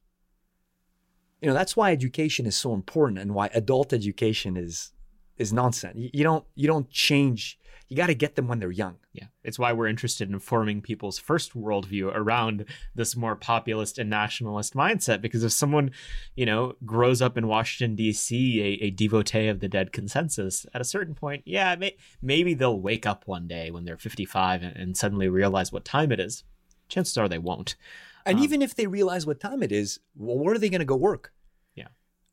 [1.44, 4.92] You know, that's why education is so important and why adult education is
[5.36, 5.94] is nonsense.
[5.94, 7.58] You, you don't you don't change.
[7.90, 8.96] You got to get them when they're young.
[9.12, 14.08] Yeah, it's why we're interested in forming people's first worldview around this more populist and
[14.08, 15.20] nationalist mindset.
[15.20, 15.90] Because if someone,
[16.34, 20.80] you know, grows up in Washington D.C., a, a devotee of the dead consensus, at
[20.80, 24.76] a certain point, yeah, may, maybe they'll wake up one day when they're 55 and,
[24.78, 26.42] and suddenly realize what time it is.
[26.88, 27.76] Chances are they won't.
[28.24, 30.78] And Um, even if they realize what time it is, well, where are they going
[30.78, 31.33] to go work?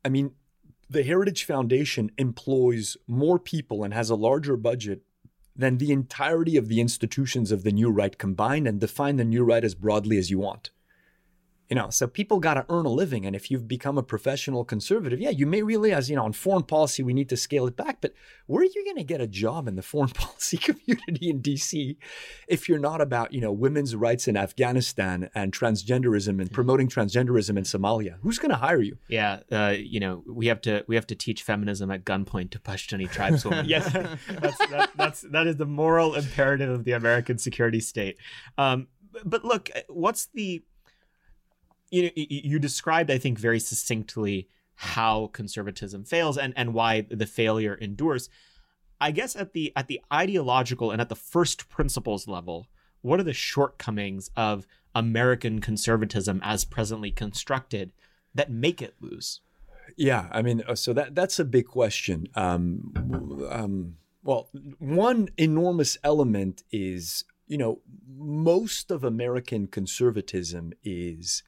[0.04, 0.32] I mean,
[0.90, 5.04] the Heritage Foundation employs more people and has a larger budget
[5.56, 9.44] than the entirety of the institutions of the New Right combined and define the New
[9.44, 10.72] Right as broadly as you want.
[11.72, 13.26] You know, so people got to earn a living.
[13.26, 16.64] And if you've become a professional conservative, yeah, you may realize, you know, on foreign
[16.64, 18.02] policy, we need to scale it back.
[18.02, 18.14] But
[18.46, 21.96] where are you going to get a job in the foreign policy community in DC
[22.50, 27.58] if you're not about, you know, women's rights in Afghanistan and transgenderism and promoting transgenderism
[27.58, 28.18] in Somalia?
[28.22, 28.98] Who's going to hire you?
[29.08, 32.60] Yeah, uh, you know, we have to we have to teach feminism at gunpoint to
[32.60, 33.66] Pashtuni tribeswomen.
[33.70, 33.94] yes,
[34.30, 38.18] that's that, that's that is the moral imperative of the American security state.
[38.58, 40.64] Um, but, but look, what's the
[41.92, 47.28] you know you described I think very succinctly how conservatism fails and and why the
[47.28, 48.30] failure endures.
[49.00, 52.68] I guess at the at the ideological and at the first principles level,
[53.02, 57.92] what are the shortcomings of American conservatism as presently constructed
[58.34, 59.42] that make it lose?
[59.98, 62.28] Yeah, I mean, uh, so that that's a big question.
[62.36, 64.50] Um, um, well,
[64.80, 71.44] one enormous element is, you know, most of American conservatism is,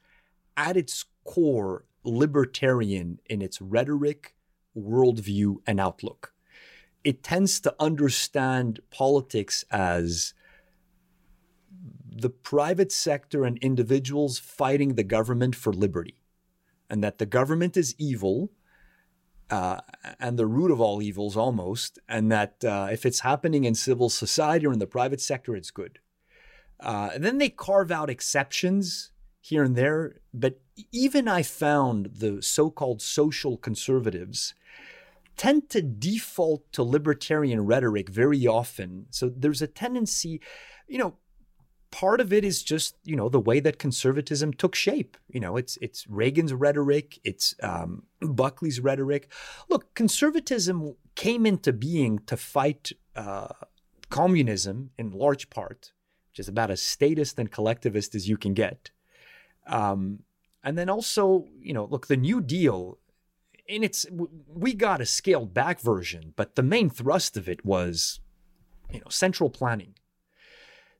[0.56, 4.34] at its core, libertarian in its rhetoric,
[4.76, 6.32] worldview, and outlook.
[7.02, 10.34] It tends to understand politics as
[12.16, 16.16] the private sector and individuals fighting the government for liberty
[16.88, 18.50] and that the government is evil
[19.50, 19.80] uh,
[20.18, 24.08] and the root of all evils almost, and that uh, if it's happening in civil
[24.08, 25.98] society or in the private sector, it's good.
[26.80, 29.10] Uh, then they carve out exceptions
[29.44, 30.58] here and there, but
[30.90, 34.54] even I found the so called social conservatives
[35.36, 39.04] tend to default to libertarian rhetoric very often.
[39.10, 40.40] So there's a tendency,
[40.88, 41.18] you know,
[41.90, 45.14] part of it is just you know the way that conservatism took shape.
[45.28, 49.30] You know it's it's reagan's rhetoric it's um, buckley's rhetoric.
[49.68, 53.48] Look conservatism came into being to fight uh,
[54.08, 55.92] communism in large part
[56.30, 58.90] which is about as statist and collectivist as you can get
[59.66, 60.20] um,
[60.62, 62.98] and then also you know look the new deal
[63.66, 64.06] in its
[64.46, 68.20] we got a scaled back version but the main thrust of it was
[68.90, 69.94] you know central planning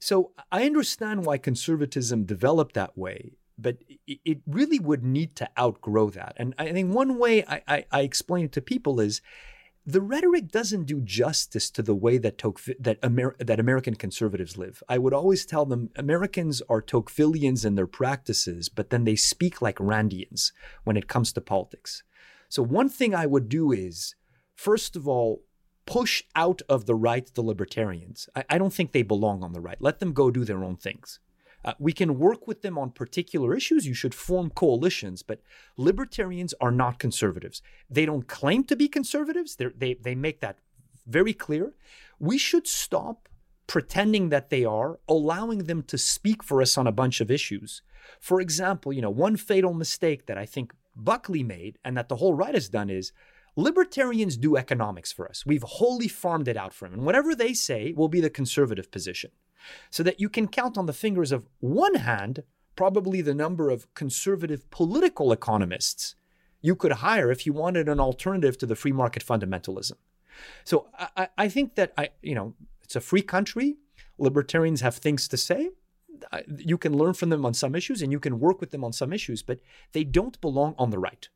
[0.04, 5.48] so I understand why conservatism developed that way, but it, it really would need to
[5.58, 6.34] outgrow that.
[6.36, 9.22] And I think one way I, I, I explain it to people is
[9.86, 12.38] the rhetoric doesn't do justice to the way that
[12.78, 14.82] that, Amer, that American conservatives live.
[14.88, 19.60] I would always tell them Americans are Tocquevillians in their practices, but then they speak
[19.60, 20.52] like Randians
[20.84, 22.02] when it comes to politics.
[22.48, 24.14] So one thing I would do is,
[24.54, 25.42] first of all,
[25.86, 28.28] push out of the right the libertarians.
[28.34, 29.76] I, I don't think they belong on the right.
[29.80, 31.20] Let them go do their own things.
[31.64, 33.86] Uh, we can work with them on particular issues.
[33.86, 35.40] You should form coalitions, but
[35.76, 37.62] libertarians are not conservatives.
[37.88, 39.56] They don't claim to be conservatives.
[39.56, 40.58] They're, they they make that
[41.06, 41.74] very clear.
[42.18, 43.28] We should stop
[43.66, 47.82] pretending that they are, allowing them to speak for us on a bunch of issues.
[48.20, 52.16] For example, you know, one fatal mistake that I think Buckley made and that the
[52.16, 53.12] whole right has done is
[53.56, 55.46] libertarians do economics for us.
[55.46, 56.98] We've wholly farmed it out for them.
[56.98, 59.30] And whatever they say will be the conservative position
[59.90, 62.42] so that you can count on the fingers of one hand
[62.76, 66.14] probably the number of conservative political economists
[66.60, 69.92] you could hire if you wanted an alternative to the free market fundamentalism.
[70.64, 73.76] So I, I think that I, you know, it's a free country.
[74.18, 75.70] Libertarians have things to say.
[76.56, 78.92] You can learn from them on some issues and you can work with them on
[78.92, 79.60] some issues, but
[79.92, 81.28] they don't belong on the right.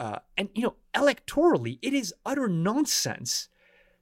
[0.00, 3.48] Uh, and, you know, electorally, it is utter nonsense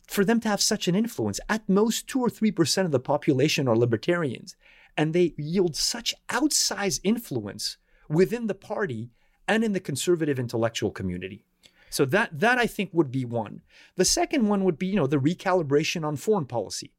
[0.06, 1.40] for them to have such an influence.
[1.48, 4.56] At most, two or 3% of the population are libertarians,
[4.96, 7.76] and they yield such outsized influence
[8.08, 9.10] within the party
[9.48, 11.44] and in the conservative intellectual community.
[11.90, 13.62] So that that I think would be one.
[13.96, 16.92] The second one would be, you know, the recalibration on foreign policy.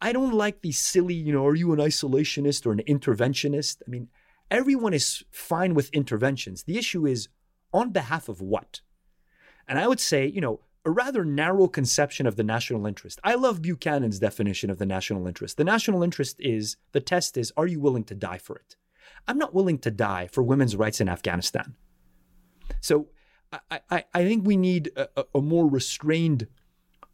[0.00, 3.82] I don't like these silly, you know, are you an isolationist or an interventionist?
[3.86, 4.08] I mean,
[4.50, 6.64] everyone is fine with interventions.
[6.64, 7.28] The issue is
[7.72, 8.80] on behalf of what?
[9.68, 13.18] And I would say, you know, a rather narrow conception of the national interest.
[13.24, 15.56] I love Buchanan's definition of the national interest.
[15.56, 18.76] The national interest is the test is are you willing to die for it?
[19.26, 21.74] I'm not willing to die for women's rights in Afghanistan.
[22.80, 23.08] So
[23.70, 26.48] I, I, I think we need a, a more restrained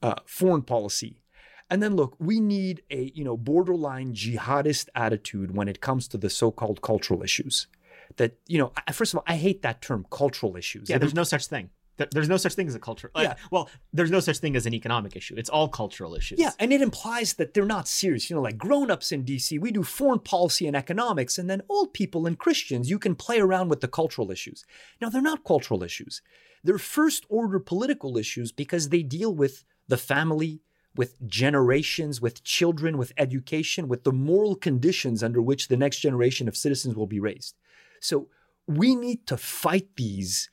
[0.02, 1.22] uh, foreign policy.
[1.68, 6.18] And then look, we need a you know borderline jihadist attitude when it comes to
[6.18, 7.68] the so-called cultural issues.
[8.16, 10.90] That you know, first of all, I hate that term, cultural issues.
[10.90, 11.70] Yeah, there's no such thing.
[12.10, 13.10] There's no such thing as a culture.
[13.14, 13.34] Like, Yeah.
[13.50, 15.34] Well, there's no such thing as an economic issue.
[15.36, 16.38] It's all cultural issues.
[16.38, 18.30] Yeah, and it implies that they're not serious.
[18.30, 21.92] You know, like grown-ups in DC, we do foreign policy and economics, and then old
[21.92, 24.64] people and Christians, you can play around with the cultural issues.
[25.00, 26.22] Now, they're not cultural issues.
[26.62, 30.60] They're first-order political issues because they deal with the family,
[30.94, 36.48] with generations, with children, with education, with the moral conditions under which the next generation
[36.48, 37.56] of citizens will be raised.
[38.00, 38.28] So
[38.66, 40.50] we need to fight these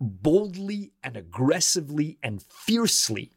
[0.00, 3.32] boldly and aggressively and fiercely.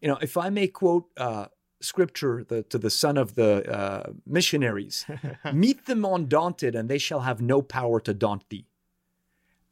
[0.00, 1.46] You know, if I may quote uh,
[1.80, 5.06] scripture the, to the son of the uh, missionaries,
[5.52, 8.66] meet them undaunted, and they shall have no power to daunt thee.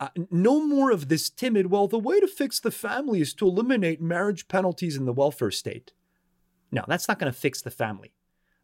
[0.00, 3.46] Uh, no more of this timid, well, the way to fix the family is to
[3.46, 5.92] eliminate marriage penalties in the welfare state.
[6.72, 8.12] No, that's not going to fix the family.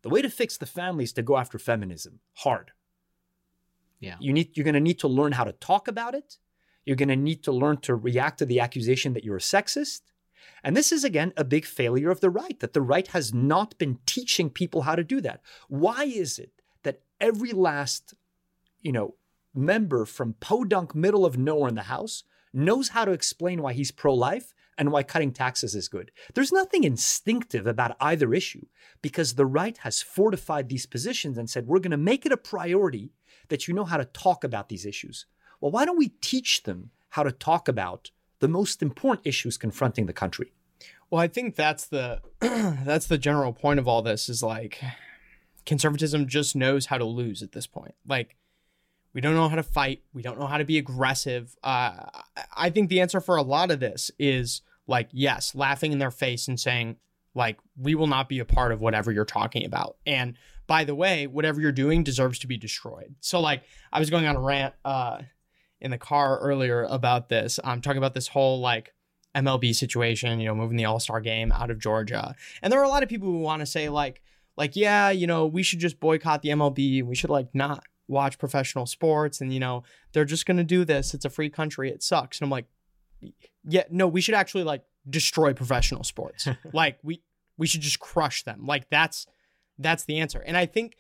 [0.02, 2.72] The way to fix the family is to go after feminism hard.
[4.00, 4.16] Yeah.
[4.18, 6.38] You need you're going to need to learn how to talk about it.
[6.84, 10.00] You're going to need to learn to react to the accusation that you're a sexist.
[10.62, 13.78] And this is again a big failure of the right that the right has not
[13.78, 15.40] been teaching people how to do that.
[15.68, 16.52] Why is it
[16.82, 18.14] that every last
[18.80, 19.14] you know
[19.54, 23.90] member from podunk middle of nowhere in the house knows how to explain why he's
[23.90, 26.10] pro-life and why cutting taxes is good.
[26.34, 28.64] There's nothing instinctive about either issue
[29.02, 32.36] because the right has fortified these positions and said, we're going to make it a
[32.36, 33.12] priority
[33.48, 35.26] that you know how to talk about these issues.
[35.60, 40.06] Well, why don't we teach them how to talk about the most important issues confronting
[40.06, 40.52] the country?
[41.10, 44.80] Well, I think that's the that's the general point of all this is like
[45.66, 47.94] conservatism just knows how to lose at this point.
[48.06, 48.36] Like
[49.12, 51.56] we don't know how to fight, we don't know how to be aggressive.
[51.62, 52.06] Uh,
[52.56, 56.10] I think the answer for a lot of this is like yes, laughing in their
[56.10, 56.96] face and saying
[57.34, 59.96] like we will not be a part of whatever you're talking about.
[60.06, 60.36] And
[60.66, 63.16] by the way, whatever you're doing deserves to be destroyed.
[63.20, 65.22] So like I was going on a rant uh
[65.80, 67.58] in the car earlier about this.
[67.64, 68.94] I'm talking about this whole like
[69.34, 72.34] MLB situation, you know, moving the All-Star game out of Georgia.
[72.62, 74.22] And there are a lot of people who want to say like
[74.56, 77.02] like yeah, you know, we should just boycott the MLB.
[77.02, 80.84] We should like not watch professional sports and you know, they're just going to do
[80.84, 81.14] this.
[81.14, 81.90] It's a free country.
[81.90, 82.38] It sucks.
[82.38, 82.66] And I'm like
[83.64, 86.48] yeah, no, we should actually like destroy professional sports.
[86.72, 87.22] like we
[87.56, 88.66] we should just crush them.
[88.66, 89.26] Like that's
[89.78, 90.42] that's the answer.
[90.44, 90.96] And I think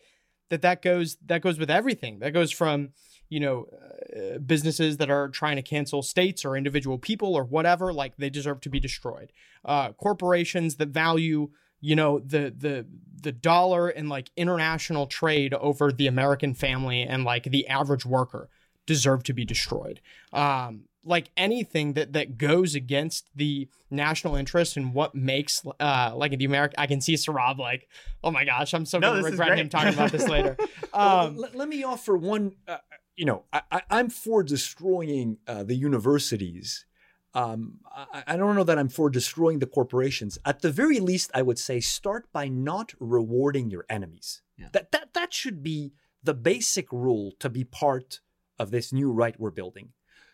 [0.50, 2.18] that that goes that goes with everything.
[2.20, 2.90] That goes from
[3.30, 3.66] you know
[4.14, 7.92] uh, businesses that are trying to cancel states or individual people or whatever.
[7.92, 9.32] Like they deserve to be destroyed.
[9.64, 11.48] Uh, corporations that value
[11.80, 12.86] you know the the
[13.22, 18.50] the dollar and like international trade over the American family and like the average worker
[18.86, 20.00] deserve to be destroyed.
[20.32, 26.36] Um, like anything that that goes against the national interest and what makes uh like
[26.36, 27.88] the American I can see Saurabh like
[28.22, 30.56] oh my gosh I'm so No, gonna regret him talking about this later
[30.92, 32.52] Well, um let, let me offer one.
[32.68, 32.76] Uh,
[33.16, 36.86] you know, I, I, I'm for destroying uh, the universities
[37.34, 40.38] um, I, I don't know that I'm for destroying the corporations.
[40.44, 44.42] At the very least, I would say start by not rewarding your enemies.
[44.56, 44.68] Yeah.
[44.72, 45.92] That that that should be
[46.22, 48.20] the basic rule to be part
[48.58, 49.90] of this new right we're building.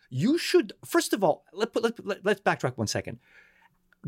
[0.08, 3.18] You should first of all let, let, let, let's backtrack one second.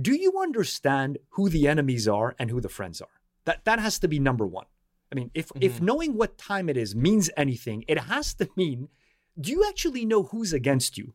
[0.01, 3.21] Do you understand who the enemies are and who the friends are?
[3.45, 4.66] That that has to be number one.
[5.11, 8.88] I mean, if if knowing what time it is means anything, it has to mean
[9.40, 11.14] do you actually know who's against you?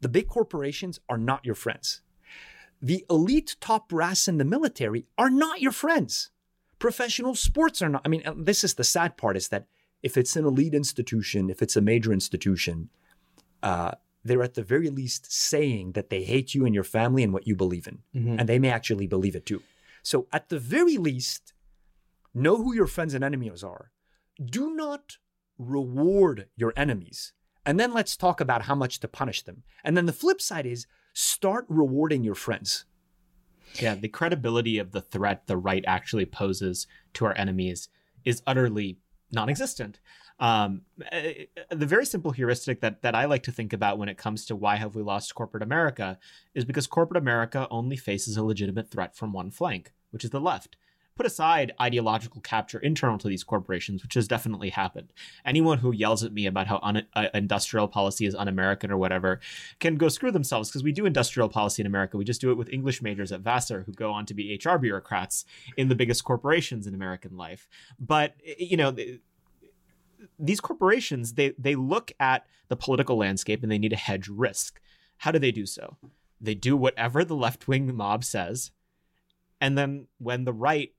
[0.00, 2.02] The big corporations are not your friends.
[2.82, 6.30] The elite top brass in the military are not your friends.
[6.78, 8.02] Professional sports are not.
[8.04, 9.66] I mean, uh, this is the sad part is that
[10.02, 12.90] if it's an elite institution, if it's a major institution,
[13.62, 13.92] uh,
[14.24, 17.46] they're at the very least saying that they hate you and your family and what
[17.46, 17.98] you believe in.
[18.14, 18.38] Mhm.
[18.38, 19.62] And they may actually believe it too.
[20.02, 21.52] So, at the very least,
[22.38, 23.90] know who your friends and enemies are.
[24.42, 25.16] Do not
[25.58, 27.32] reward your enemies.
[27.66, 29.62] And then let's talk about how much to punish them.
[29.84, 32.84] And then the flip side is start rewarding your friends.
[33.74, 37.88] Yeah, the credibility of the threat the right actually poses to our enemies
[38.24, 38.98] is utterly
[39.30, 40.00] non-existent.
[40.40, 44.16] Um, eh, the very simple heuristic that that I like to think about when it
[44.16, 46.18] comes to why have we lost corporate America
[46.54, 50.40] is because corporate America only faces a legitimate threat from one flank, which is the
[50.40, 50.76] left.
[51.18, 55.12] Put aside ideological capture internal to these corporations, which has definitely happened.
[55.44, 59.40] Anyone who yells at me about how un- uh, industrial policy is un-American or whatever
[59.80, 62.16] can go screw themselves because we do industrial policy in America.
[62.16, 64.76] We just do it with English majors at Vassar who go on to be HR
[64.76, 65.44] bureaucrats
[65.76, 67.68] in the biggest corporations in American life.
[67.98, 69.20] But you know, th-
[70.38, 74.80] these corporations they they look at the political landscape and they need to hedge risk.
[75.16, 75.96] How do they do so?
[76.40, 78.70] They do whatever the left-wing mob says,
[79.60, 80.92] and then when the right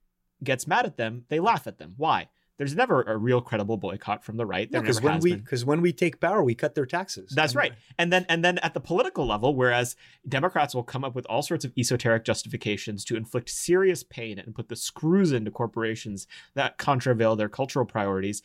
[0.43, 1.93] gets mad at them, they laugh at them.
[1.97, 2.29] Why?
[2.59, 4.69] There's never a real credible boycott from the right.
[4.69, 7.31] Because when we because when we take power, we cut their taxes.
[7.33, 7.71] That's right.
[7.97, 9.95] And then and then at the political level, whereas
[10.27, 14.53] Democrats will come up with all sorts of esoteric justifications to inflict serious pain and
[14.53, 18.43] put the screws into corporations that contravail their cultural priorities.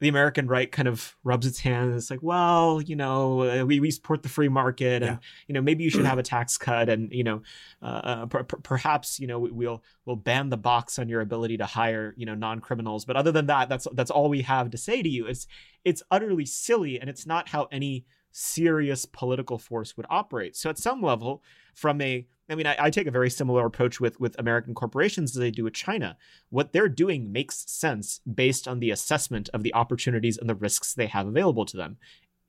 [0.00, 1.94] The American right kind of rubs its hands.
[1.94, 5.18] It's like, well, you know, uh, we, we support the free market, and Yeah.
[5.46, 7.42] you know, maybe you should have a tax cut, and you know,
[7.80, 11.56] uh, uh, per- per- perhaps you know we'll we'll ban the box on your ability
[11.58, 13.04] to hire you know non criminals.
[13.04, 15.26] But other than that, that's that's all we have to say to you.
[15.26, 15.46] It's
[15.84, 20.56] it's utterly silly, and it's not how any serious political force would operate.
[20.56, 21.42] So at some level,
[21.74, 25.36] from a I mean, I, I take a very similar approach with with American corporations
[25.36, 26.16] as I do with China.
[26.50, 30.92] What they're doing makes sense based on the assessment of the opportunities and the risks
[30.92, 31.96] they have available to them.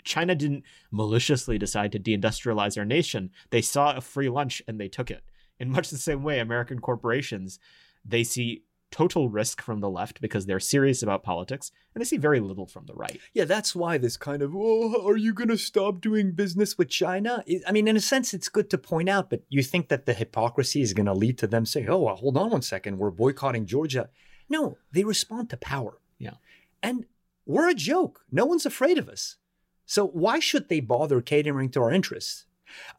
[0.04, 3.32] China didn't maliciously decide to deindustrialize our nation.
[3.50, 5.24] They saw a free lunch and they took it.
[5.60, 7.60] In much the same way, American corporations,
[8.04, 12.18] they see total risk from the left because they're serious about politics, and they see
[12.18, 13.20] very little from the right.
[13.34, 16.90] Yeah, that's why this kind of, oh, are you going to stop doing business with
[16.90, 17.44] China?
[17.68, 20.14] I- mean, in a sense, it's good to point out, but you think that the
[20.14, 23.12] hypocrisy is going to lead to them saying, oh, well, hold on one second, we're
[23.12, 24.10] boycotting Georgia.
[24.48, 26.00] No, they respond to power.
[26.18, 26.36] Yeah.
[26.82, 27.06] And
[27.46, 28.22] we're a joke.
[28.32, 29.38] No one's afraid of us.
[29.86, 32.46] So why should they bother catering to our interests?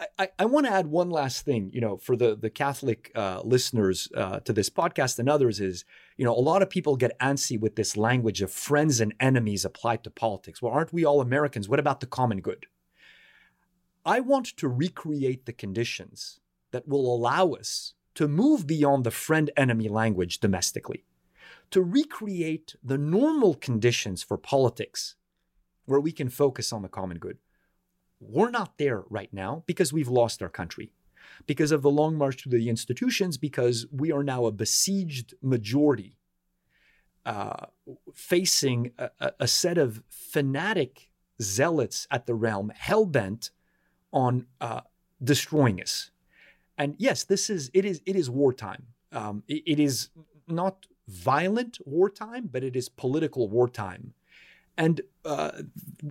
[0.01, 3.11] I, I, I want to add one last thing, you know, for the the Catholic
[3.15, 5.85] uh, listeners uh, to this podcast and others is,
[6.17, 9.65] you know, a lot of people get antsy with this language of friends and enemies
[9.65, 10.61] applied to politics.
[10.61, 11.69] Well, aren't we all Americans?
[11.69, 12.67] What about the common good?
[14.05, 19.51] I want to recreate the conditions that will allow us to move beyond the friend
[19.57, 21.05] enemy language domestically,
[21.71, 25.17] to recreate the normal conditions for politics
[25.87, 27.39] where we can focus on the common good.
[28.21, 30.93] We're not there right now because we've lost our country,
[31.47, 36.17] because of the long march to the institutions, because we are now a besieged majority
[37.25, 37.67] uh,
[38.15, 39.11] facing a,
[39.41, 41.11] a- set of fanatic
[41.43, 43.51] zealots at the realm hell bent
[44.13, 44.81] on uh,
[45.23, 46.11] destroying us.
[46.79, 48.87] And yes, this is it is it is wartime.
[49.13, 50.11] Um, it- it is
[50.47, 54.15] not violent wartime, but it is political wartime.
[54.79, 55.63] And uh,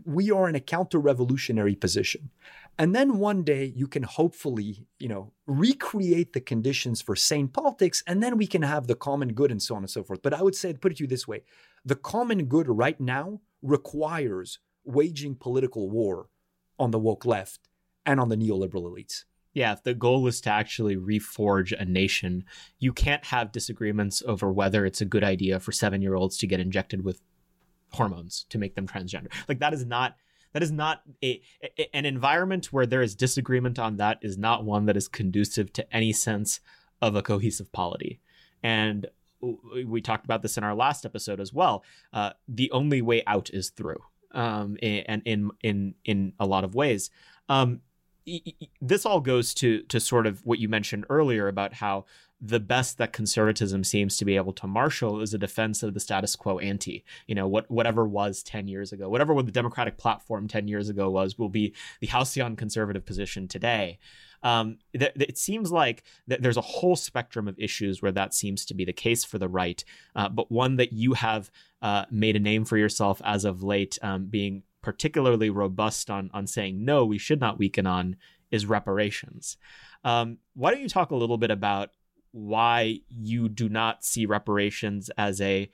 [0.06, 2.32] we are in a counter-revolutionary position.
[2.78, 8.04] And then one day you can hopefully, you know, recreate the conditions for sane politics,
[8.06, 10.22] and then we can have the common good and so on and so forth.
[10.22, 11.44] But I would say, put it to you this way:
[11.86, 16.28] the common good right now requires waging political war
[16.78, 17.62] on the woke left
[18.06, 19.24] and on the neoliberal elites.
[19.54, 22.44] Yeah, if the goal is to actually reforge a nation,
[22.78, 26.48] you can't have disagreements over whether it's a good idea for seven year olds to
[26.48, 27.22] get injected with
[27.92, 29.32] hormones to make them transgender.
[29.48, 30.16] Like that is not
[30.54, 34.64] that is not a, a- an environment where there is disagreement on that is not
[34.64, 36.62] one that is conducive to any sense
[37.02, 38.22] of a cohesive polity.
[38.64, 39.08] And
[39.86, 41.84] we talked about this in our last episode as well.
[42.14, 46.74] Uh, the only way out is through, um, and in in in a lot of
[46.74, 47.10] ways.
[47.50, 47.82] Um,
[48.82, 52.06] this all goes to to sort of what you mentioned earlier about how
[52.48, 56.00] the best that conservatism seems to be able to marshal is a defense of the
[56.00, 57.04] status quo ante.
[57.26, 60.88] You know, what whatever was 10 years ago, whatever what the Democratic platform 10 years
[60.90, 63.98] ago was, will be the halcyon conservative position today.
[64.44, 68.64] Um, th- it seems like th- there's a whole spectrum of issues where that seems
[68.66, 69.84] to be the case for the right,
[70.16, 71.50] uh, but one that you have
[71.82, 76.46] uh, made a name for yourself as of late, um, being particularly robust on on
[76.46, 78.18] saying no, we should not weaken on
[78.52, 79.58] is reparations.
[80.04, 81.90] Um, why don't you talk a little bit about
[82.36, 85.72] why you do not see reparations as a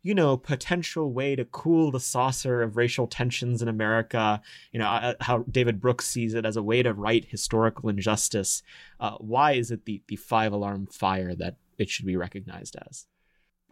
[0.00, 4.40] you know potential way to cool the saucer of racial tensions in america
[4.70, 8.62] you know uh, how david brooks sees it as a way to right historical injustice
[9.00, 13.06] uh, why is it the, the five alarm fire that it should be recognized as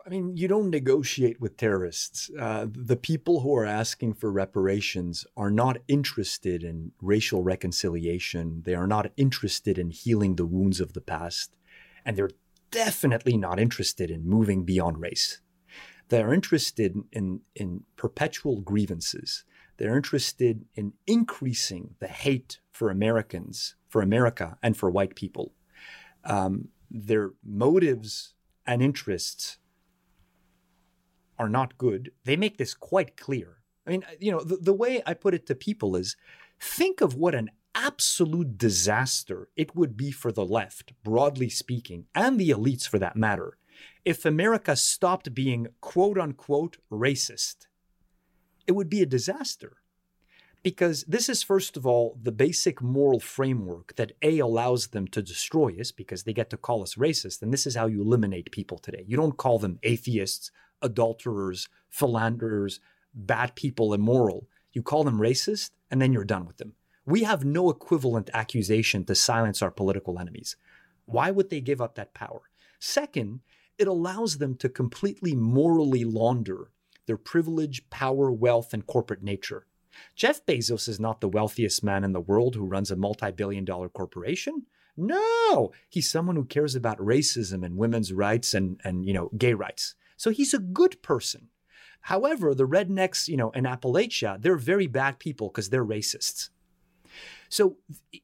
[0.05, 2.29] I mean, you don't negotiate with terrorists.
[2.37, 8.63] Uh, the people who are asking for reparations are not interested in racial reconciliation.
[8.65, 11.55] They are not interested in healing the wounds of the past
[12.05, 12.31] and they're
[12.71, 15.41] definitely not interested in moving beyond race.
[16.09, 19.45] They're interested in, in perpetual grievances.
[19.77, 25.55] They're interested in increasing the hate for Americans, for America, and for white people.
[26.25, 28.35] Um, their motives
[28.67, 29.59] and interests
[31.39, 32.13] are not good.
[32.25, 33.59] They make this quite clear.
[33.87, 36.17] I mean, you know, the, the way I put it to people is
[36.61, 42.39] think of what an absolute disaster it would be for the left, broadly speaking, and
[42.39, 43.57] the elites for that matter,
[44.05, 47.67] if America stopped being quote unquote racist.
[48.67, 49.79] It would be a disaster.
[50.63, 55.21] Because this is, first of all, the basic moral framework that A allows them to
[55.21, 57.43] destroy us because they get to call us racist.
[57.43, 59.05] And this is how you eliminate people today.
[59.09, 62.79] You don't call them atheists, adulterers, philanderers,
[63.13, 64.47] bad people, immoral.
[64.73, 66.75] You call them racist, and then you're done with them.
[67.05, 70.57] We have no equivalent accusation to silence our political enemies.
[71.05, 72.43] Why would they give up that power?
[72.79, 73.41] Second,
[73.79, 76.71] it allows them to completely morally launder
[77.07, 79.67] their privilege, power, wealth, and corporate nature.
[80.15, 83.65] Jeff Bezos is not the wealthiest man in the world who runs a multi billion
[83.65, 84.67] dollar corporation.
[84.97, 89.55] No, he's someone who cares about racism and women's rights and, and you know, gay
[89.55, 89.95] rights.
[90.17, 91.49] So he's a good person.
[92.03, 96.51] However, the rednecks, you know, in Appalachia, they're very bad people because they're racists.
[97.53, 97.77] So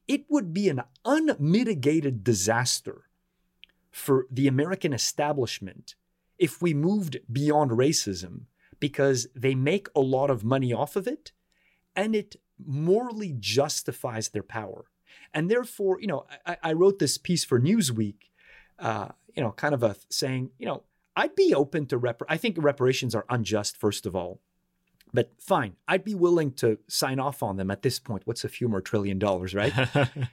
[0.07, 3.03] it would be an unmitigated disaster
[3.91, 5.93] for the American establishment
[6.39, 8.45] if we moved beyond racism
[8.79, 11.31] because they make a lot of money off of it
[11.95, 14.85] and it morally justifies their power.
[15.31, 18.31] And therefore, you know, I, I wrote this piece for Newsweek,
[18.79, 20.81] uh, you know, kind of a saying, you know,
[21.15, 22.23] I'd be open to rep.
[22.27, 24.41] I think reparations are unjust, first of all.
[25.13, 28.23] But fine, I'd be willing to sign off on them at this point.
[28.25, 29.73] What's a few more trillion dollars, right?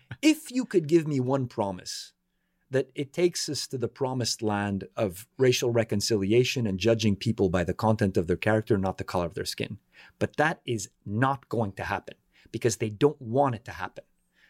[0.22, 2.12] if you could give me one promise
[2.70, 7.64] that it takes us to the promised land of racial reconciliation and judging people by
[7.64, 9.79] the content of their character, not the color of their skin.
[10.18, 12.16] But that is not going to happen
[12.51, 14.05] because they don't want it to happen.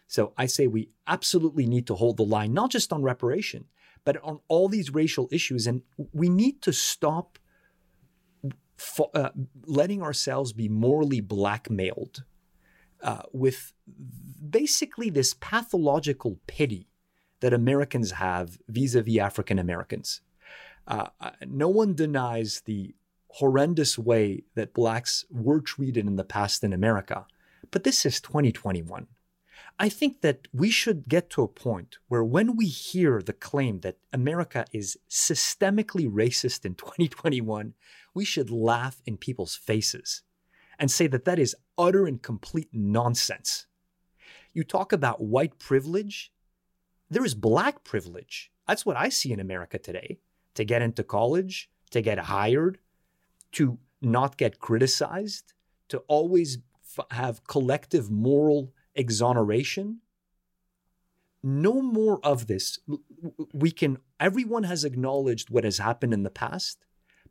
[0.06, 3.66] So I say we absolutely need to hold the line, not just on reparation,
[4.04, 5.66] but on all these racial issues.
[5.66, 7.38] And we need to stop
[9.14, 9.30] uh,
[9.64, 12.24] letting ourselves be morally blackmailed
[13.02, 13.72] uh, with
[14.48, 16.88] basically this pathological pity
[17.40, 20.20] that Americans have vis-a-vis African Americans.
[20.86, 22.94] Uh, uh, no one denies the
[23.28, 27.26] horrendous way that blacks were treated in the past in America,
[27.70, 29.06] but this is 2021.
[29.78, 33.80] I think that we should get to a point where when we hear the claim
[33.80, 37.74] that America is systemically racist in 2021,
[38.14, 40.22] we should laugh in people's faces
[40.78, 43.66] and say that that is utter and complete nonsense.
[44.52, 46.32] You talk about white privilege,
[47.10, 48.50] there is black privilege.
[48.66, 50.18] That's what I see in America today.
[50.54, 52.78] To get into college, to get hired,
[53.52, 55.52] to not get criticized,
[55.88, 56.58] to always
[56.98, 60.00] f- have collective moral exoneration.
[61.42, 62.78] No more of this.
[63.52, 66.84] We can, everyone has acknowledged what has happened in the past,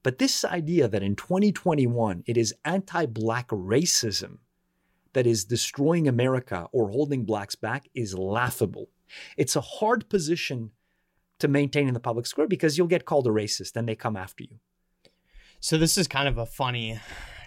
[0.04, 4.38] but this idea that in 2021 it is anti Black racism
[5.14, 8.90] that is destroying America or holding Blacks back is laughable.
[9.38, 10.72] It's a hard position
[11.40, 14.16] to maintain in the public square because you'll get called a racist and they come
[14.16, 14.60] after you.
[15.60, 17.00] So, this is kind of a funny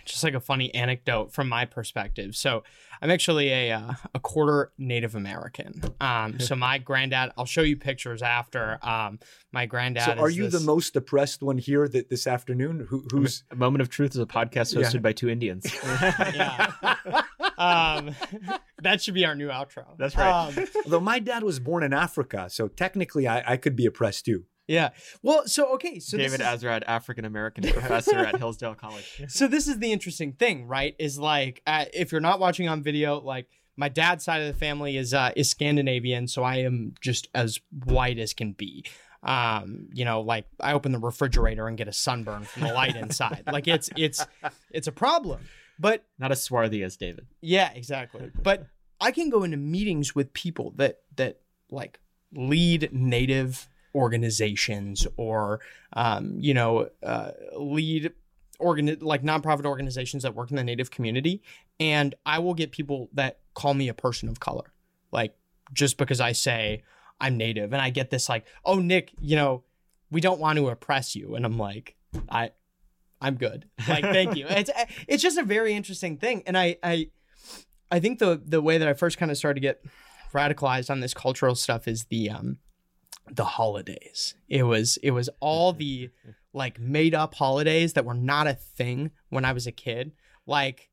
[0.09, 2.35] just like a funny anecdote from my perspective.
[2.35, 2.63] So
[3.01, 5.83] I'm actually a uh, a quarter Native American.
[6.01, 8.79] Um, so my granddad, I'll show you pictures after.
[8.83, 9.19] Um,
[9.53, 10.05] my granddad.
[10.05, 10.61] So are you this...
[10.61, 12.87] the most depressed one here that this afternoon?
[12.89, 15.01] Who, who's a moment of truth is a podcast hosted yeah.
[15.01, 15.67] by two Indians.
[15.85, 16.73] yeah.
[17.57, 18.15] Um,
[18.83, 19.85] that should be our new outro.
[19.99, 20.49] That's right.
[20.49, 24.25] Um, Although my dad was born in Africa, so technically I, I could be oppressed
[24.25, 24.45] too.
[24.69, 24.91] Yeah.
[25.23, 29.25] Well, so okay, so David this is, Azerrad, African American professor at Hillsdale College.
[29.29, 30.95] so this is the interesting thing, right?
[30.99, 33.47] Is like uh, if you're not watching on video, like
[33.77, 37.59] my dad's side of the family is uh, is Scandinavian, so I am just as
[37.85, 38.85] white as can be.
[39.23, 42.95] Um, you know, like I open the refrigerator and get a sunburn from the light
[42.95, 43.45] inside.
[43.51, 44.25] Like it's it's
[44.71, 45.41] it's a problem.
[45.81, 47.27] But Not as swarthy as David.
[47.41, 48.33] Yeah, exactly.
[48.43, 48.67] But
[49.01, 51.41] I can go into meetings with people that that
[51.71, 52.01] like
[52.33, 55.61] lead native organizations or
[55.93, 58.13] um, you know uh, lead
[58.59, 61.43] organ like nonprofit organizations that work in the native community,
[61.79, 64.73] and I will get people that call me a person of color,
[65.13, 65.35] like
[65.73, 66.83] just because I say
[67.21, 69.65] I'm native, and I get this like, oh Nick, you know,
[70.11, 71.97] we don't want to oppress you, and I'm like,
[72.31, 72.51] I.
[73.21, 73.69] I'm good.
[73.89, 74.47] Like, thank you.
[74.49, 74.71] It's
[75.09, 77.11] it's just a very interesting thing, and I I
[77.91, 79.83] I think the the way that I first kind of started to get
[80.33, 82.59] radicalized on this cultural stuff is the um
[83.35, 84.35] the holidays.
[84.49, 86.11] It was it was all the
[86.53, 90.13] like made up holidays that were not a thing when I was a kid.
[90.47, 90.91] Like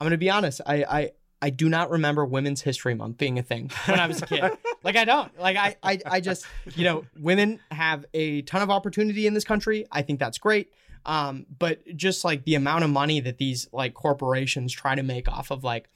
[0.00, 1.10] I'm gonna be honest, I I
[1.42, 4.52] I do not remember Women's History Month being a thing when I was a kid.
[4.82, 5.38] like I don't.
[5.38, 9.44] Like I, I I just you know women have a ton of opportunity in this
[9.44, 9.86] country.
[9.90, 10.70] I think that's great.
[11.06, 15.28] Um, but just like the amount of money that these like corporations try to make
[15.28, 15.88] off of like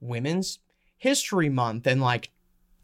[0.00, 0.58] Women's
[0.98, 2.30] History Month and like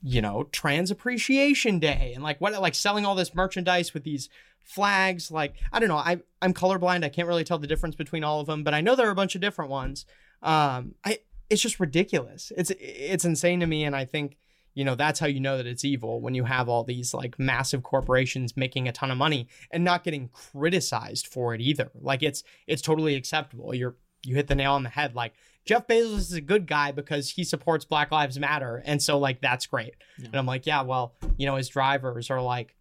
[0.07, 4.29] you know Trans Appreciation Day and like what like selling all this merchandise with these
[4.61, 8.23] flags like I don't know I I'm colorblind I can't really tell the difference between
[8.23, 10.07] all of them but I know there are a bunch of different ones.
[10.43, 11.19] Um I
[11.51, 12.53] it's just ridiculous.
[12.57, 14.37] It's it's insane to me and I think
[14.75, 17.37] you know that's how you know that it's evil when you have all these like
[17.37, 21.91] massive corporations making a ton of money and not getting criticized for it either.
[22.01, 23.75] Like it's it's totally acceptable.
[23.75, 25.17] You're you hit the nail on the head.
[25.17, 25.35] Like
[25.67, 29.41] jeff bezos is a good guy because he supports black lives matter and so like
[29.43, 30.27] that's great Yeah.
[30.27, 32.75] and i'm like yeah well you know his drivers are like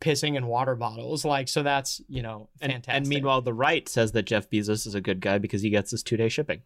[0.00, 4.12] pissing in water bottles like so that's you know fantastic and meanwhile, the right says
[4.12, 6.62] that Jeff Bezos is a good guy because he gets his two day shipping.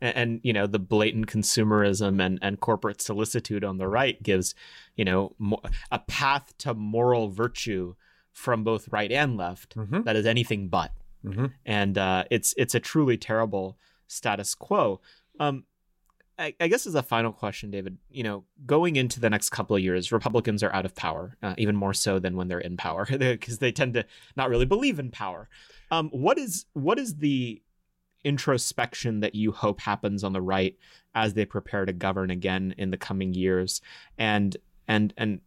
[0.00, 4.54] And, and you know the blatant consumerism and, and corporate solicitude on the right gives
[4.96, 7.94] you know mo- a path to moral virtue
[8.32, 10.04] from both right and left Mhm.
[10.04, 10.92] that is anything but.
[11.24, 11.52] Mhm.
[11.66, 13.76] and uh, it's it's a truly terrible
[14.06, 15.00] status quo.
[15.40, 15.64] Um,
[16.38, 19.76] I, I guess as a final question, David, you know, going into the next couple
[19.76, 22.76] of years, Republicans are out of power, uh, even more so than when they're in
[22.76, 24.04] power, because they tend to
[24.36, 25.48] not really believe in power.
[25.90, 27.62] Um, what is what is the
[28.24, 30.76] introspection that you hope happens on the right
[31.14, 33.80] as they prepare to govern again in the coming years,
[34.16, 34.56] and
[34.88, 35.40] and and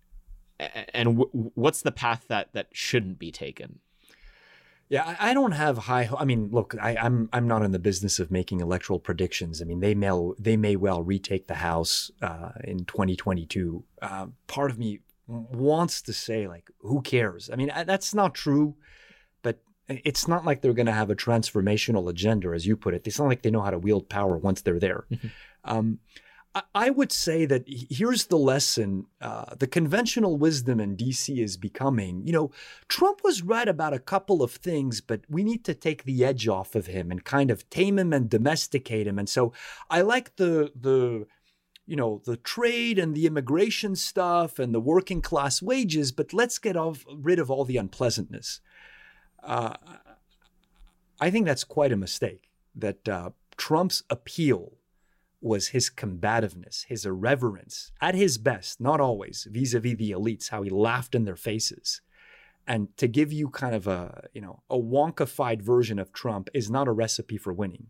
[0.59, 3.79] and w- what's the path that that shouldn't be taken?
[4.87, 6.07] Yeah, I, don't have high.
[6.15, 9.59] I mean, look, I, I'm I'm not in the business of making electoral predictions.
[9.61, 13.83] I mean, they may they may well retake the House uh, in 2022.
[14.01, 17.49] Uh, part of me wants to say like, who cares?
[17.51, 18.75] I mean, I, that's not true,
[19.41, 23.07] but it's not like they're going to have a transformational agenda, as you put it.
[23.07, 25.05] It's not like they know how to wield power once they're there.
[25.11, 25.31] Mhm.
[25.63, 25.99] Um,
[26.73, 29.07] I- would say that here's the lesson.
[29.19, 32.51] Uh, the conventional wisdom in DC is becoming, you know,
[32.87, 36.47] Trump was right about a couple of things, but we need to take the edge
[36.47, 39.19] off of him and kind of tame him and domesticate him.
[39.19, 39.51] And so
[39.89, 41.27] I like the the
[41.85, 46.57] you know the trade and the immigration stuff and the working class wages, but let's
[46.57, 48.61] get off, rid of all the unpleasantness.
[49.43, 49.75] Uh,
[51.19, 52.49] I think that's quite a mistake.
[52.75, 54.74] That uh, Trump's appeal
[55.41, 60.69] was his combativeness, his irreverence, at his best, not always, vis-a-vis the elites, how he
[60.69, 62.01] laughed in their faces.
[62.67, 66.71] And to give you kind of a, you know, a wonkified version of Trump is
[66.71, 67.87] not a recipe for winning.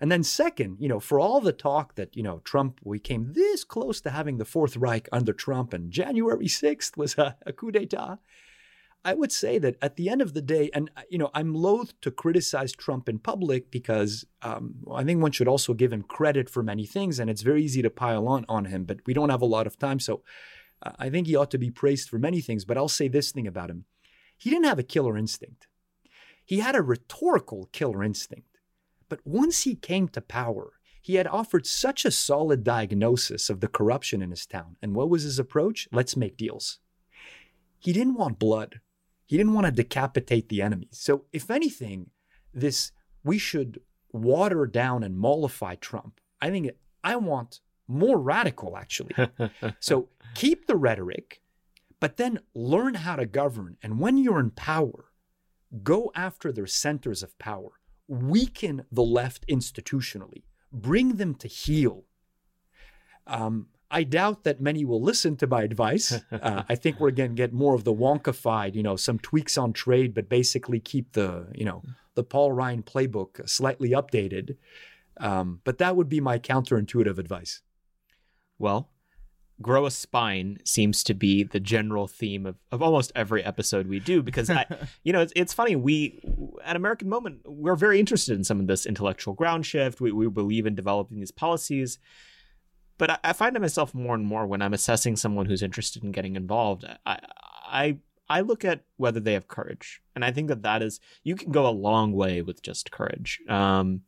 [0.00, 3.32] And then second, you know, for all the talk that, you know, Trump, we came
[3.32, 7.52] this close to having the Fourth Reich under Trump and January 6th was a, a
[7.52, 8.18] coup d'etat.
[9.04, 11.54] I would say that at the end of the day, and uh, you know, I'm
[11.54, 16.02] loath to criticize Trump in public because um, I think one should also give him
[16.02, 18.84] credit for many things, and it's very easy to pile on on him.
[18.84, 20.22] But we don't have a lot of time, so
[20.82, 22.64] uh, I think he ought to be praised for many things.
[22.64, 23.84] But I'll say this thing about him:
[24.36, 25.68] he didn't have a killer instinct.
[26.44, 28.58] He had a rhetorical killer instinct,
[29.08, 33.68] but once he came to power, he had offered such a solid diagnosis of the
[33.68, 34.76] corruption in his town.
[34.82, 35.88] And what was his approach?
[35.92, 36.80] Let's make deals.
[37.78, 38.80] He didn't want blood.
[39.28, 40.98] He didn't want to decapitate the enemies.
[40.98, 42.10] So, if anything,
[42.54, 46.18] this we should water down and mollify Trump.
[46.40, 46.70] I think
[47.04, 49.14] I want more radical, actually.
[49.80, 51.42] so, keep the rhetoric,
[52.00, 53.76] but then learn how to govern.
[53.82, 55.12] And when you're in power,
[55.82, 57.72] go after their centers of power,
[58.06, 62.04] weaken the left institutionally, bring them to heel.
[63.26, 66.20] Um, I doubt that many will listen to my advice.
[66.30, 69.58] Uh, I think we're going to get more of the Wonkified, you know, some tweaks
[69.58, 71.82] on trade, but basically keep the, you know,
[72.14, 74.56] the Paul Ryan playbook slightly updated.
[75.18, 77.62] Um, but that would be my counterintuitive advice.
[78.58, 78.90] Well,
[79.60, 83.98] grow a spine seems to be the general theme of, of almost every episode we
[83.98, 84.66] do because I,
[85.02, 86.20] you know it's, it's funny we
[86.64, 90.28] at american moment we're very interested in some of this intellectual ground shift we, we
[90.28, 91.98] believe in developing these policies
[92.98, 96.12] but I, I find myself more and more when i'm assessing someone who's interested in
[96.12, 97.18] getting involved i
[97.66, 97.96] i
[98.28, 101.52] i look at whether they have courage and i think that that is you can
[101.52, 104.02] go a long way with just courage um,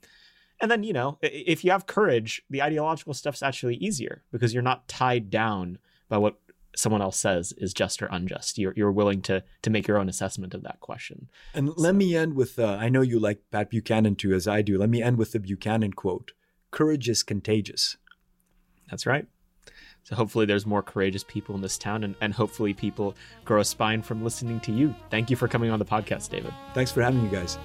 [0.60, 4.62] and then, you know, if you have courage, the ideological stuff's actually easier because you're
[4.62, 5.78] not tied down
[6.08, 6.38] by what
[6.76, 8.58] someone else says is just or unjust.
[8.58, 11.28] You're, you're willing to to make your own assessment of that question.
[11.54, 11.74] And so.
[11.76, 14.78] let me end with uh, I know you like Pat Buchanan too, as I do.
[14.78, 16.32] Let me end with the Buchanan quote
[16.70, 17.96] Courage is contagious.
[18.90, 19.26] That's right.
[20.04, 23.14] So hopefully there's more courageous people in this town and, and hopefully people
[23.44, 24.94] grow a spine from listening to you.
[25.10, 26.52] Thank you for coming on the podcast, David.
[26.74, 27.58] Thanks for having me, guys.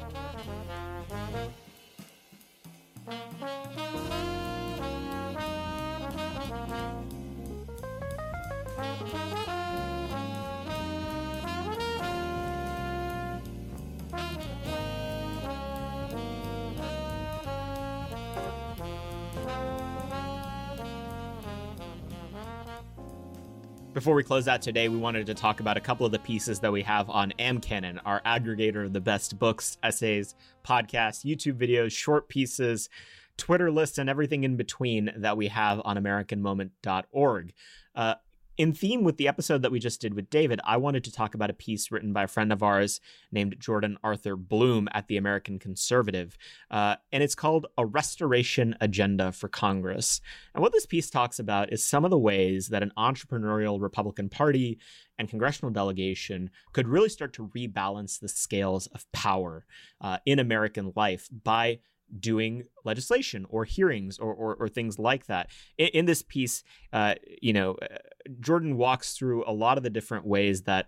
[23.95, 26.59] Before we close out today, we wanted to talk about a couple of the pieces
[26.59, 30.35] that we have on AmCanon, our aggregator of the best books, essays,
[30.65, 32.89] podcasts, YouTube videos, short pieces,
[33.37, 37.53] Twitter lists, and everything in between that we have on AmericanMoment.org.
[37.95, 38.15] Uh,
[38.57, 41.35] in theme with the episode that we just did with David, I wanted to talk
[41.35, 43.01] about a piece written by a friend of ours
[43.31, 46.37] named Jordan Arthur Bloom at the American Conservative.
[46.71, 50.21] Uh, and it's called A Restoration Agenda for Congress.
[50.53, 54.29] And what this piece talks about is some of the ways that an entrepreneurial Republican
[54.29, 54.79] Party
[55.17, 59.65] and congressional delegation could really start to rebalance the scales of power
[60.01, 61.79] uh, in American life by
[62.19, 65.49] doing legislation or hearings or, or, or things like that.
[65.77, 67.97] In, in this piece, uh, you know, uh,
[68.39, 70.87] Jordan walks through a lot of the different ways that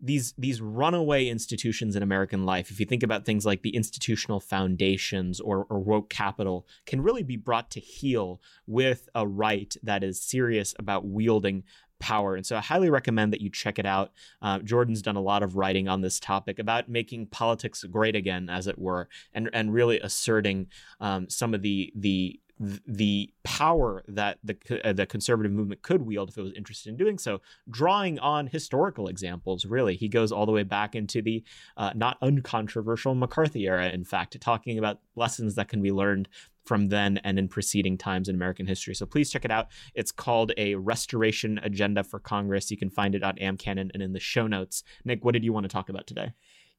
[0.00, 4.38] these these runaway institutions in American life, if you think about things like the institutional
[4.38, 10.04] foundations or, or woke capital, can really be brought to heel with a right that
[10.04, 11.64] is serious about wielding
[11.98, 12.34] power.
[12.36, 14.12] And so I highly recommend that you check it out.
[14.40, 18.48] Uh, Jordan's done a lot of writing on this topic about making politics great again,
[18.48, 20.68] as it were, and and really asserting
[21.00, 22.40] um, some of the the
[22.86, 26.96] the power that the uh, the conservative movement could wield if it was interested in
[26.96, 27.40] doing so,
[27.70, 29.64] drawing on historical examples.
[29.64, 31.44] Really, he goes all the way back into the
[31.76, 33.88] uh, not uncontroversial McCarthy era.
[33.88, 36.28] In fact, talking about lessons that can be learned
[36.68, 38.94] from then and in preceding times in American history.
[38.94, 39.68] So please check it out.
[39.94, 42.70] It's called A Restoration Agenda for Congress.
[42.70, 44.84] You can find it on AmCanon and in the show notes.
[45.04, 46.32] Nick, what did you want to talk about today?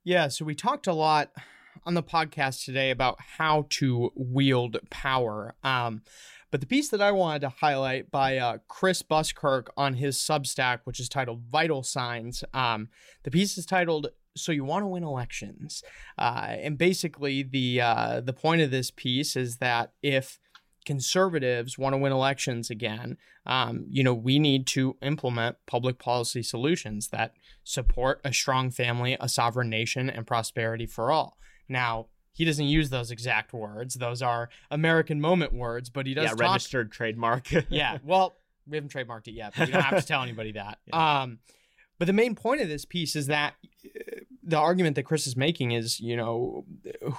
[0.04, 1.32] Yeah, so we talked a lot
[1.86, 5.56] on the podcast today about how to wield power.
[5.64, 6.04] Um,
[6.52, 10.82] but the piece that I wanted to highlight by uh, Chris Buskirk on his Substack,
[10.84, 12.90] which is titled Vital Signs, um,
[13.24, 15.84] the piece is titled so you want to win elections,
[16.18, 20.40] uh, and basically the uh, the point of this piece is that if
[20.86, 26.42] conservatives want to win elections again, um, you know, we need to implement public policy
[26.42, 31.38] solutions that support a strong family, a sovereign nation, and prosperity for all.
[31.68, 36.24] Now, he doesn't use those exact words; those are American moment words, but he does.
[36.24, 37.52] Yeah, talk- registered trademark.
[37.70, 40.80] yeah, well, we haven't trademarked it yet, but we don't have to tell anybody that.
[40.88, 41.22] Yeah.
[41.22, 41.40] Um,
[42.00, 43.54] but the main point of this piece is that
[43.86, 46.66] uh, the argument that Chris is making is, you know,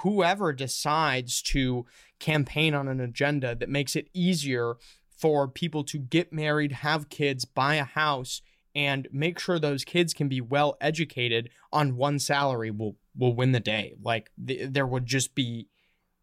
[0.03, 1.87] whoever decides to
[2.19, 4.75] campaign on an agenda that makes it easier
[5.11, 8.41] for people to get married, have kids, buy a house,
[8.75, 13.53] and make sure those kids can be well educated on one salary will will win
[13.53, 13.95] the day.
[14.03, 15.69] Like th- there would just be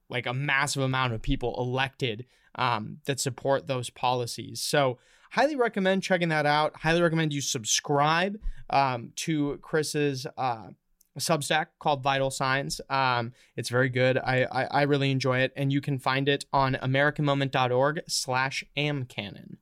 [0.10, 4.62] like a massive amount of people elected um, that support those policies.
[4.62, 4.98] So
[5.32, 6.76] highly recommend checking that out.
[6.78, 8.38] Highly recommend you subscribe
[8.70, 10.68] um, to Chris's uh,
[11.20, 12.80] Substack called Vital Signs.
[12.90, 14.18] Um, it's very good.
[14.18, 19.58] I, I, I really enjoy it, and you can find it on AmericanMoment.org/slash amcanon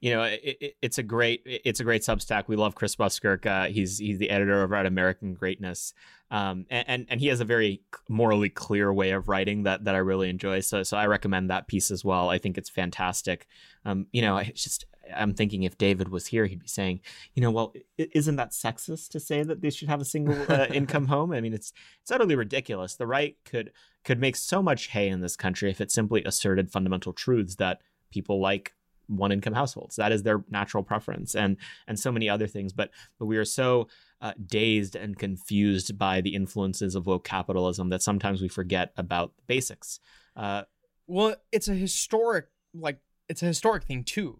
[0.00, 2.44] you know, it, it, it's a great it's a great Substack.
[2.48, 3.46] We love Chris Buskirk.
[3.46, 5.94] Uh, he's he's the editor over at American Greatness,
[6.30, 9.94] um, and, and, and he has a very morally clear way of writing that that
[9.94, 10.60] I really enjoy.
[10.60, 12.28] So so I recommend that piece as well.
[12.28, 13.46] I think it's fantastic.
[13.84, 14.84] Um, you know, it's just
[15.14, 17.00] I'm thinking if David was here, he'd be saying,
[17.34, 20.66] you know, well, isn't that sexist to say that they should have a single uh,
[20.72, 21.32] income home?
[21.32, 21.72] I mean, it's
[22.02, 22.96] it's utterly ridiculous.
[22.96, 23.72] The right could
[24.04, 27.80] could make so much hay in this country if it simply asserted fundamental truths that
[28.10, 28.74] people like
[29.08, 29.96] one income households.
[29.96, 32.72] That is their natural preference, and and so many other things.
[32.72, 33.88] But but we are so
[34.20, 39.36] uh, dazed and confused by the influences of woke capitalism that sometimes we forget about
[39.36, 40.00] the basics.
[40.34, 40.62] Uh,
[41.06, 42.98] well, it's a historic like
[43.28, 44.38] it's a historic thing too.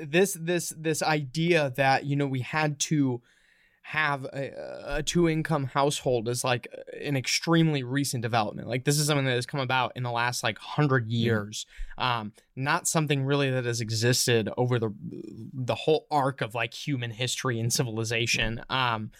[0.00, 3.22] This this this idea that you know we had to
[3.88, 4.50] have a,
[4.98, 6.68] a two income household is like
[7.00, 8.68] an extremely recent development.
[8.68, 11.12] Like this is something that has come about in the last like hundred mm-hmm.
[11.12, 11.64] years.
[11.96, 14.90] Um, not something really that has existed over the
[15.54, 18.60] the whole arc of like human history and civilization.
[18.68, 19.10] Um,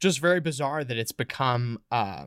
[0.00, 2.24] just very bizarre that it's become uh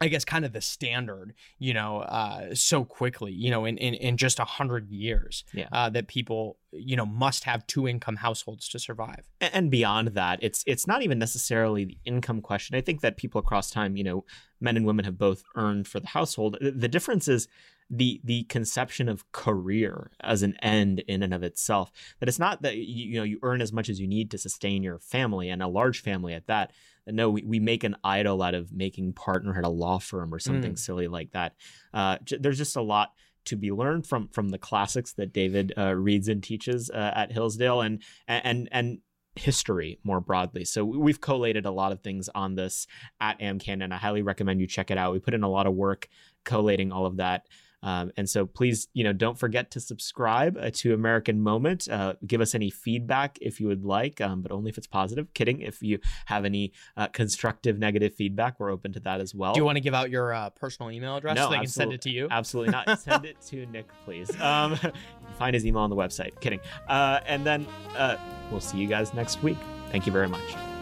[0.00, 3.94] I guess kind of the standard, you know, uh, so quickly, you know, in, in,
[3.94, 5.68] in just a hundred years, yeah.
[5.72, 9.28] uh, that people, you know, must have two income households to survive.
[9.40, 12.76] And beyond that, it's it's not even necessarily the income question.
[12.76, 14.24] I think that people across time, you know,
[14.60, 16.58] men and women have both earned for the household.
[16.60, 17.48] The difference is
[17.88, 21.90] the the conception of career as an end in and of itself.
[22.20, 24.38] That it's not that you, you know you earn as much as you need to
[24.38, 26.72] sustain your family and a large family at that
[27.06, 30.38] no, we, we make an idol out of making partner at a law firm or
[30.38, 30.78] something mm.
[30.78, 31.54] silly like that.
[31.94, 33.12] Uh, j- there's just a lot
[33.44, 37.30] to be learned from from the classics that David uh, reads and teaches uh, at
[37.30, 38.98] Hillsdale and and and
[39.36, 40.64] history more broadly.
[40.64, 42.86] So we've collated a lot of things on this
[43.20, 45.12] at AmCan, and I highly recommend you check it out.
[45.12, 46.08] We put in a lot of work
[46.44, 47.46] collating all of that.
[47.82, 51.88] Um, and so please, you know, don't forget to subscribe uh, to American Moment.
[51.88, 55.32] Uh, give us any feedback if you would like, um, but only if it's positive.
[55.34, 55.60] Kidding.
[55.60, 59.54] If you have any uh, constructive, negative feedback, we're open to that as well.
[59.54, 61.66] Do you want to give out your uh, personal email address no, so they can
[61.66, 62.28] send it to you?
[62.30, 62.98] Absolutely not.
[63.00, 64.30] send it to Nick, please.
[64.40, 64.78] Um,
[65.38, 66.38] find his email on the website.
[66.40, 66.60] Kidding.
[66.88, 67.66] Uh, and then
[67.96, 68.16] uh,
[68.50, 69.58] we'll see you guys next week.
[69.90, 70.75] Thank you very much.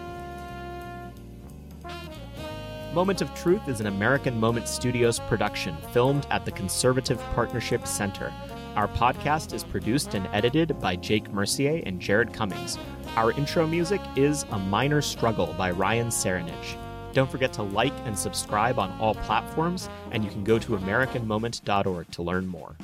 [2.95, 8.33] Moment of Truth is an American Moment Studios production filmed at the Conservative Partnership Center.
[8.77, 12.79] Our podcast is produced and edited by Jake Mercier and Jared Cummings.
[13.17, 16.77] Our intro music is A Minor Struggle by Ryan Serenich.
[17.13, 22.11] Don't forget to like and subscribe on all platforms, and you can go to AmericanMoment.org
[22.13, 22.77] to learn more.